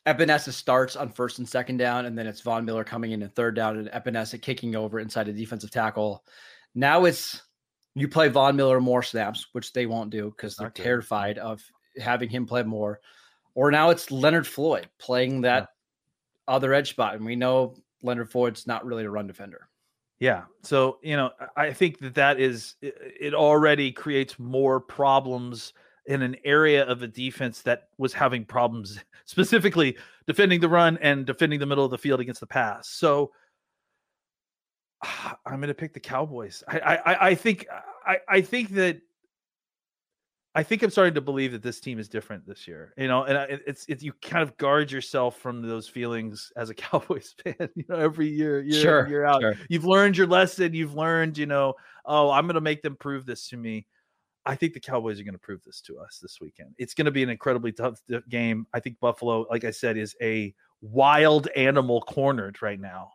Epenesa 0.07 0.53
starts 0.53 0.97
on 0.97 1.09
first 1.09 1.39
and 1.39 1.49
second 1.49 1.79
down, 1.79 2.07
and 2.07 2.17
then 2.17 2.27
it's 2.27 2.43
Von 2.43 2.65
Miller 2.65 2.85
coming 2.85 3.13
in 3.13 3.23
and 3.23 3.35
third 3.35 3.57
down, 3.57 3.79
and 3.79 3.89
Epenesa 3.91 4.41
kicking 4.41 4.77
over 4.77 5.01
inside 5.01 5.29
a 5.29 5.33
defensive 5.33 5.71
tackle. 5.71 6.25
Now 6.75 7.05
it's 7.05 7.43
you 7.95 8.09
play 8.09 8.29
Von 8.29 8.57
Miller 8.57 8.81
more 8.81 9.03
snaps, 9.03 9.47
which 9.53 9.73
they 9.73 9.87
won't 9.87 10.11
do 10.11 10.31
because 10.37 10.57
they're 10.57 10.69
okay. 10.69 10.83
terrified 10.83 11.39
of 11.39 11.63
having 11.99 12.29
him 12.29 12.45
play 12.45 12.63
more. 12.63 13.01
Or 13.55 13.71
now 13.71 13.91
it's 13.91 14.11
Leonard 14.11 14.47
Floyd 14.47 14.89
playing 14.99 15.43
that 15.43 15.61
yeah. 16.49 16.55
other 16.55 16.75
edge 16.75 16.91
spot, 16.91 17.15
and 17.15 17.25
we 17.25 17.37
know 17.37 17.77
Leonard 18.03 18.31
Floyd's 18.31 18.67
not 18.67 18.85
really 18.85 19.05
a 19.05 19.11
run 19.11 19.27
defender. 19.27 19.69
Yeah. 20.19 20.43
So, 20.63 20.99
you 21.03 21.17
know, 21.17 21.31
I 21.57 21.73
think 21.73 21.99
that 22.01 22.15
that 22.15 22.41
is, 22.41 22.77
it 22.81 23.35
already 23.35 23.93
creates 23.93 24.39
more 24.39 24.81
problems 24.81 25.73
in 26.07 26.23
an 26.23 26.37
area 26.45 26.85
of 26.85 27.03
a 27.03 27.07
defense 27.07 27.63
that 27.63 27.89
was 27.99 28.13
having 28.13 28.45
problems 28.45 28.99
specifically 29.25 29.97
defending 30.27 30.61
the 30.61 30.69
run 30.69 30.99
and 31.01 31.27
defending 31.27 31.59
the 31.59 31.67
middle 31.67 31.85
of 31.85 31.91
the 31.91 31.99
field 31.99 32.21
against 32.21 32.41
the 32.41 32.47
pass. 32.47 32.89
So 32.89 33.33
I'm 35.47 35.57
going 35.57 35.69
to 35.69 35.75
pick 35.75 35.95
the 35.95 36.01
Cowboys. 36.01 36.63
I, 36.69 36.79
I, 36.79 37.29
I 37.29 37.35
think 37.35 37.67
I, 38.07 38.19
I 38.29 38.41
think 38.41 38.71
that 38.71 39.01
I 40.57 40.63
think 40.63 40.83
I'm 40.83 40.91
starting 40.91 41.15
to 41.15 41.21
believe 41.21 41.51
that 41.51 41.63
this 41.63 41.81
team 41.81 41.99
is 41.99 42.09
different 42.09 42.47
this 42.47 42.69
year. 42.69 42.95
You 42.97 43.09
know, 43.09 43.25
and 43.25 43.61
it's 43.67 43.85
it's 43.89 44.03
you 44.03 44.13
kind 44.23 44.43
of 44.43 44.57
guard 44.57 44.91
yourself 44.91 45.39
from 45.39 45.67
those 45.67 45.89
feelings 45.89 46.53
as 46.57 46.71
a 46.71 46.75
Cowboys 46.75 47.35
fan. 47.43 47.69
You 47.75 47.85
know, 47.89 47.97
every 47.97 48.29
year, 48.29 48.63
year 48.63 48.81
sure, 48.81 49.09
year 49.09 49.25
out, 49.25 49.41
sure. 49.41 49.55
you've 49.69 49.85
learned 49.85 50.17
your 50.17 50.29
lesson. 50.29 50.73
You've 50.73 50.95
learned, 50.95 51.39
you 51.39 51.47
know, 51.47 51.75
oh, 52.05 52.31
I'm 52.31 52.47
going 52.47 52.55
to 52.55 52.61
make 52.61 52.83
them 52.83 52.97
prove 52.97 53.27
this 53.27 53.49
to 53.49 53.57
me. 53.57 53.87
I 54.47 54.55
think 54.55 54.75
the 54.75 54.81
Cowboys 54.81 55.19
are 55.21 55.25
going 55.25 55.35
to 55.35 55.39
prove 55.39 55.63
this 55.65 55.81
to 55.83 55.99
us 55.99 56.19
this 56.21 56.41
weekend. 56.41 56.75
It's 56.79 56.95
going 56.95 57.07
to 57.07 57.11
be 57.11 57.23
an 57.23 57.31
incredibly 57.31 57.73
tough 57.73 58.01
game. 58.29 58.67
I 58.75 58.81
think 58.81 59.01
Buffalo, 59.01 59.47
like 59.51 59.65
I 59.65 59.71
said, 59.71 59.97
is 59.97 60.15
a 60.21 60.55
wild 60.83 61.49
animal 61.57 62.03
cornered 62.03 62.61
right 62.61 62.79
now. 62.79 63.13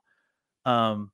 Um, 0.66 1.12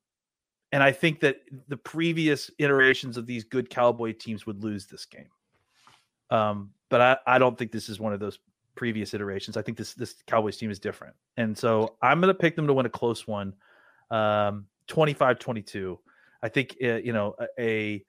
and 0.72 0.82
I 0.82 0.92
think 0.92 1.20
that 1.22 1.38
the 1.68 1.78
previous 1.78 2.50
iterations 2.60 3.18
of 3.18 3.26
these 3.26 3.44
good 3.44 3.70
Cowboy 3.70 4.14
teams 4.14 4.46
would 4.46 4.64
lose 4.64 4.86
this 4.88 5.06
game. 5.06 5.30
Um, 6.30 6.72
but 6.90 7.02
I, 7.02 7.18
I 7.28 7.40
don't 7.40 7.58
think 7.58 7.72
this 7.72 7.90
is 7.90 8.00
one 8.00 8.14
of 8.14 8.20
those 8.20 8.40
previous 8.76 9.14
iterations. 9.14 9.58
I 9.58 9.62
think 9.62 9.78
this 9.78 9.94
this 9.94 10.16
Cowboys 10.28 10.58
team 10.58 10.72
is 10.72 10.80
different. 10.80 11.16
And 11.38 11.58
so 11.58 11.96
I'm 12.02 12.20
going 12.20 12.34
to 12.34 12.40
pick 12.40 12.56
them 12.56 12.68
to 12.68 12.74
win 12.74 12.86
a 12.86 12.90
close 12.90 13.28
one. 13.28 13.54
Um 14.12 14.68
25-22. 14.88 15.98
I 16.44 16.50
think 16.50 16.78
uh, 16.84 16.96
you 16.96 17.14
know 17.14 17.36
a, 17.40 17.48
a 17.60 18.06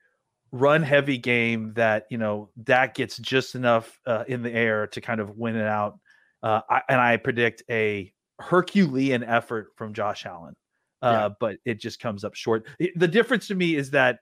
run 0.56 0.82
heavy 0.82 1.18
game 1.18 1.72
that 1.74 2.06
you 2.10 2.18
know 2.18 2.50
that 2.64 2.94
gets 2.94 3.16
just 3.18 3.54
enough 3.54 4.00
uh, 4.06 4.24
in 4.28 4.42
the 4.42 4.52
air 4.52 4.86
to 4.88 5.00
kind 5.00 5.20
of 5.20 5.36
win 5.36 5.56
it 5.56 5.66
out. 5.66 5.98
Uh, 6.42 6.60
I, 6.68 6.82
and 6.88 7.00
I 7.00 7.16
predict 7.16 7.62
a 7.70 8.12
Herculean 8.38 9.24
effort 9.24 9.68
from 9.76 9.94
Josh 9.94 10.26
Allen, 10.26 10.54
uh, 11.02 11.28
yeah. 11.28 11.28
but 11.40 11.56
it 11.64 11.80
just 11.80 12.00
comes 12.00 12.24
up 12.24 12.34
short. 12.34 12.66
The 12.96 13.08
difference 13.08 13.48
to 13.48 13.54
me 13.54 13.74
is 13.74 13.90
that 13.90 14.20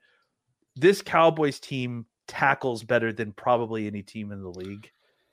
this 0.77 1.03
Cowboys 1.03 1.61
team 1.61 2.07
tackles 2.27 2.83
better 2.83 3.13
than 3.13 3.33
probably 3.33 3.87
any 3.87 4.03
team 4.03 4.33
in 4.33 4.43
the 4.43 4.49
league. 4.49 4.91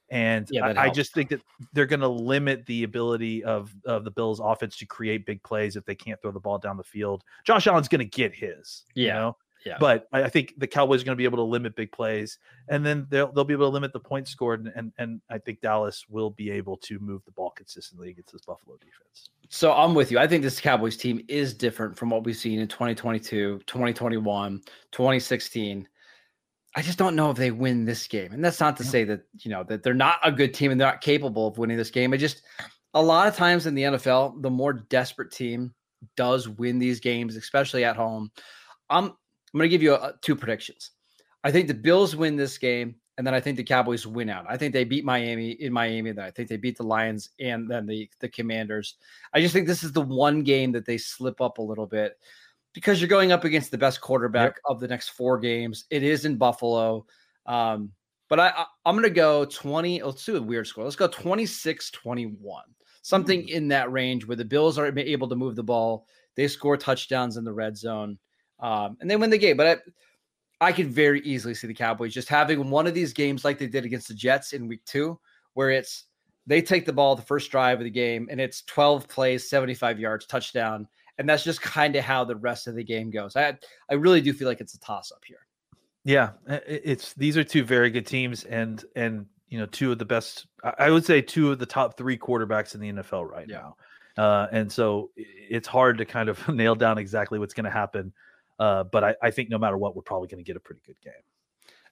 And 0.10 0.46
yeah, 0.52 0.68
I, 0.68 0.88
I, 0.88 0.90
just 0.90 1.14
think 1.14 1.30
that 1.30 1.42
they're 1.72 1.86
going 1.86 2.02
to 2.02 2.08
limit 2.10 2.66
the 2.66 2.84
ability 2.84 3.46
of, 3.46 3.74
of 3.86 4.04
the 4.04 4.12
Bills 4.12 4.42
offense 4.44 4.76
to 4.78 4.86
create 4.86 5.26
big 5.26 5.42
plays 5.42 5.78
if 5.78 5.86
they 5.86 5.96
can't 5.96 6.22
throw 6.22 6.32
the 6.32 6.40
ball 6.40 6.58
down 6.58 6.76
the 6.76 6.84
field. 6.84 7.24
Josh 7.46 7.66
Allen's 7.66 7.88
going 7.88 8.00
to 8.00 8.06
get 8.06 8.36
his, 8.36 8.84
yeah. 8.94 9.06
you 9.06 9.14
know? 9.14 9.38
Yeah. 9.66 9.78
But 9.80 10.08
I 10.12 10.30
think 10.30 10.56
the 10.58 10.68
Cowboys 10.68 11.02
are 11.02 11.06
going 11.06 11.16
to 11.16 11.20
be 11.20 11.26
able 11.26 11.38
to 11.38 11.44
limit 11.44 11.76
big 11.76 11.92
plays, 11.92 12.40
and 12.68 12.86
then 12.86 13.06
they'll 13.10 13.32
they'll 13.32 13.44
be 13.44 13.54
able 13.54 13.68
to 13.68 13.74
limit 13.74 13.94
the 13.94 14.00
points 14.00 14.32
scored, 14.32 14.66
and, 14.66 14.74
and 14.76 14.92
and 14.98 15.22
I 15.30 15.38
think 15.38 15.62
Dallas 15.62 16.06
will 16.10 16.32
be 16.32 16.50
able 16.50 16.78
to 16.78 17.00
move 17.00 17.24
the 17.26 17.32
ball 17.32 17.52
consistently 17.52 18.10
against 18.10 18.34
this 18.34 18.42
Buffalo 18.42 18.78
defense. 18.78 19.30
So 19.50 19.74
I'm 19.74 19.94
with 19.94 20.12
you. 20.12 20.18
I 20.18 20.28
think 20.28 20.44
this 20.44 20.60
Cowboys 20.60 20.98
team 20.98 21.22
is 21.28 21.54
different 21.54 21.98
from 21.98 22.10
what 22.10 22.24
we've 22.24 22.36
seen 22.36 22.60
in 22.60 22.68
2022, 22.68 23.62
2021, 23.68 24.62
2016. 24.92 25.88
I 26.74 26.82
just 26.82 26.98
don't 26.98 27.18
know 27.18 27.30
if 27.30 27.38
they 27.38 27.52
win 27.52 27.84
this 27.84 28.08
game. 28.08 28.32
And 28.32 28.44
that's 28.44 28.62
not 28.62 28.78
to 28.78 28.84
yeah. 28.86 28.90
say 28.90 29.04
that, 29.04 29.24
you 29.40 29.52
know, 29.52 29.64
that 29.66 29.84
they're 29.84 29.94
not 29.94 30.20
a 30.24 30.32
good 30.32 30.54
team 30.54 30.72
and 30.72 30.80
they're 30.80 30.88
not 30.88 31.02
capable 31.02 31.48
of 31.48 31.58
winning 31.58 31.76
this 31.76 31.92
game. 31.92 32.14
I 32.14 32.18
just 32.18 32.44
a 32.94 33.02
lot 33.02 33.28
of 33.28 33.36
times 33.36 33.66
in 33.66 33.76
the 33.76 33.84
NFL, 33.84 34.42
the 34.42 34.50
more 34.50 34.74
desperate 34.74 35.32
team 35.32 35.74
does 36.16 36.48
win 36.48 36.80
these 36.80 37.00
games, 37.00 37.36
especially 37.36 37.84
at 37.84 37.96
home. 37.96 38.32
I'm 38.90 39.14
I'm 39.54 39.58
going 39.58 39.70
to 39.70 39.74
give 39.74 39.84
you 39.84 39.96
a, 39.96 40.14
two 40.22 40.36
predictions. 40.36 40.92
I 41.44 41.52
think 41.52 41.68
the 41.68 41.74
Bills 41.74 42.16
win 42.16 42.36
this 42.36 42.58
game, 42.58 42.96
and 43.18 43.26
then 43.26 43.34
I 43.34 43.40
think 43.40 43.58
the 43.58 43.64
Cowboys 43.64 44.08
win 44.08 44.30
out. 44.30 44.46
I 44.48 44.58
think 44.58 44.74
they 44.74 44.84
beat 44.84 45.04
Miami 45.04 45.52
in 45.52 45.74
Miami. 45.74 46.12
Then 46.12 46.26
I 46.26 46.32
think 46.32 46.50
they 46.50 46.58
beat 46.58 46.78
the 46.78 46.84
Lions 46.84 47.30
and 47.40 47.70
then 47.70 47.86
the 47.86 48.10
the 48.20 48.30
Commanders. 48.30 48.96
I 49.34 49.42
just 49.42 49.54
think 49.54 49.68
this 49.68 49.84
is 49.84 49.92
the 49.92 50.02
one 50.02 50.44
game 50.44 50.72
that 50.74 50.86
they 50.86 50.98
slip 50.98 51.42
up 51.42 51.58
a 51.58 51.64
little 51.64 51.88
bit 51.88 52.18
because 52.74 53.02
you're 53.02 53.10
going 53.10 53.32
up 53.32 53.44
against 53.44 53.72
the 53.72 53.78
best 53.78 54.02
quarterback 54.02 54.56
yep. 54.56 54.62
of 54.66 54.80
the 54.80 54.88
next 54.88 55.10
four 55.10 55.40
games. 55.40 55.86
It 55.90 56.04
is 56.04 56.26
in 56.26 56.38
Buffalo. 56.38 57.06
Um, 57.46 57.92
but 58.30 58.40
I, 58.40 58.66
I 58.86 58.90
am 58.90 58.96
going 58.96 59.04
to 59.04 59.10
go 59.10 59.44
20. 59.46 60.04
Let's 60.04 60.24
do 60.24 60.38
a 60.38 60.42
weird 60.42 60.68
score. 60.68 60.86
Let's 60.86 60.96
go 60.96 61.08
26 61.08 61.92
21. 61.92 62.64
Something 63.02 63.42
mm. 63.42 63.50
in 63.50 63.68
that 63.70 63.92
range 63.92 64.26
where 64.26 64.38
the 64.38 64.46
Bills 64.46 64.78
are 64.78 64.98
able 64.98 65.28
to 65.28 65.36
move 65.36 65.56
the 65.56 65.64
ball. 65.64 66.06
They 66.36 66.48
score 66.48 66.78
touchdowns 66.78 67.36
in 67.36 67.44
the 67.44 67.52
red 67.52 67.76
zone 67.76 68.18
um, 68.62 68.98
and 69.02 69.10
they 69.10 69.16
win 69.16 69.30
the 69.30 69.38
game. 69.38 69.58
But 69.58 69.82
I, 70.62 70.68
I 70.70 70.72
could 70.72 70.92
very 70.92 71.22
easily 71.22 71.56
see 71.56 71.68
the 71.68 71.74
Cowboys 71.74 72.14
just 72.14 72.30
having 72.30 72.70
one 72.70 72.88
of 72.88 72.94
these 72.94 73.14
games 73.14 73.44
like 73.44 73.58
they 73.58 73.68
did 73.68 73.84
against 73.84 74.08
the 74.08 74.14
Jets 74.14 74.54
in 74.54 74.68
week 74.68 74.86
two, 74.86 75.20
where 75.54 75.72
it's 75.72 76.06
they 76.46 76.62
take 76.62 76.86
the 76.86 76.94
ball 76.94 77.16
the 77.16 77.22
first 77.22 77.52
drive 77.52 77.80
of 77.80 77.84
the 77.84 77.90
game 77.90 78.28
and 78.32 78.40
it's 78.40 78.62
12 78.64 79.08
plays, 79.08 79.50
75 79.50 80.00
yards, 80.00 80.26
touchdown. 80.26 80.88
And 81.18 81.28
that's 81.28 81.44
just 81.44 81.62
kind 81.62 81.96
of 81.96 82.04
how 82.04 82.24
the 82.24 82.36
rest 82.36 82.68
of 82.68 82.76
the 82.76 82.84
game 82.84 83.12
goes. 83.12 83.36
I 83.36 83.58
I 83.90 83.96
really 83.96 84.22
do 84.22 84.34
feel 84.34 84.48
like 84.48 84.62
it's 84.62 84.76
a 84.76 84.80
toss 84.80 85.12
up 85.12 85.24
here. 85.26 85.46
Yeah, 86.04 86.32
it's 86.48 87.14
these 87.14 87.38
are 87.38 87.44
two 87.44 87.64
very 87.64 87.90
good 87.90 88.08
teams 88.08 88.44
and 88.46 88.84
and 88.96 89.26
you 89.50 89.60
know 89.60 89.68
two 89.68 89.92
of 89.92 90.00
the 90.00 90.06
best 90.06 90.48
I 90.78 90.90
would 90.90 91.06
say 91.06 91.22
two 91.22 91.52
of 91.52 91.60
the 91.60 91.66
top 91.66 91.98
3 91.98 92.18
quarterbacks 92.18 92.76
in 92.76 92.82
the 92.82 92.92
NFL 92.94 93.30
right 93.30 93.48
yeah. 93.50 93.58
now. 93.58 93.76
Uh, 94.18 94.48
and 94.52 94.72
so 94.72 95.10
it's 95.16 95.68
hard 95.68 95.98
to 95.98 96.06
kind 96.06 96.30
of 96.30 96.48
nail 96.54 96.76
down 96.76 96.98
exactly 96.98 97.40
what's 97.40 97.54
going 97.54 97.66
to 97.66 97.72
happen 97.72 98.14
uh, 98.62 98.84
but 98.84 99.04
I, 99.04 99.16
I 99.24 99.32
think 99.32 99.50
no 99.50 99.58
matter 99.58 99.76
what, 99.76 99.96
we're 99.96 100.04
probably 100.04 100.28
going 100.28 100.38
to 100.38 100.48
get 100.48 100.56
a 100.56 100.60
pretty 100.60 100.82
good 100.86 101.02
game. 101.04 101.14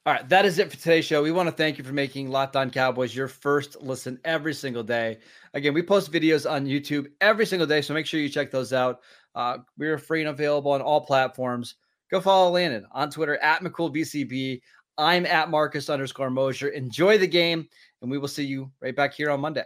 All 0.05 0.13
right, 0.13 0.29
that 0.29 0.45
is 0.45 0.59
it 0.59 0.71
for 0.71 0.77
today's 0.77 1.03
show. 1.03 1.23
We 1.23 1.31
want 1.31 1.49
to 1.49 1.55
thank 1.55 1.79
you 1.79 1.83
for 1.83 1.93
making 1.93 2.29
Locked 2.29 2.55
On 2.55 2.69
Cowboys 2.69 3.15
your 3.15 3.27
first 3.27 3.81
listen 3.81 4.19
every 4.23 4.53
single 4.53 4.83
day. 4.83 5.17
Again, 5.55 5.73
we 5.73 5.81
post 5.81 6.11
videos 6.11 6.49
on 6.49 6.67
YouTube 6.67 7.07
every 7.21 7.47
single 7.47 7.67
day, 7.67 7.81
so 7.81 7.95
make 7.95 8.05
sure 8.05 8.19
you 8.19 8.29
check 8.29 8.51
those 8.51 8.71
out. 8.71 8.99
Uh, 9.33 9.57
we're 9.79 9.97
free 9.97 10.21
and 10.21 10.29
available 10.29 10.71
on 10.71 10.81
all 10.81 11.01
platforms. 11.01 11.75
Go 12.11 12.21
follow 12.21 12.51
Landon 12.51 12.85
on 12.91 13.09
Twitter 13.09 13.37
at 13.37 13.63
McCoolBCB. 13.63 14.61
I'm 14.99 15.25
at 15.25 15.49
Marcus 15.49 15.89
underscore 15.89 16.29
Mosher. 16.29 16.67
Enjoy 16.67 17.17
the 17.17 17.27
game, 17.27 17.67
and 18.03 18.11
we 18.11 18.19
will 18.19 18.27
see 18.27 18.45
you 18.45 18.71
right 18.79 18.95
back 18.95 19.15
here 19.15 19.31
on 19.31 19.41
Monday. 19.41 19.65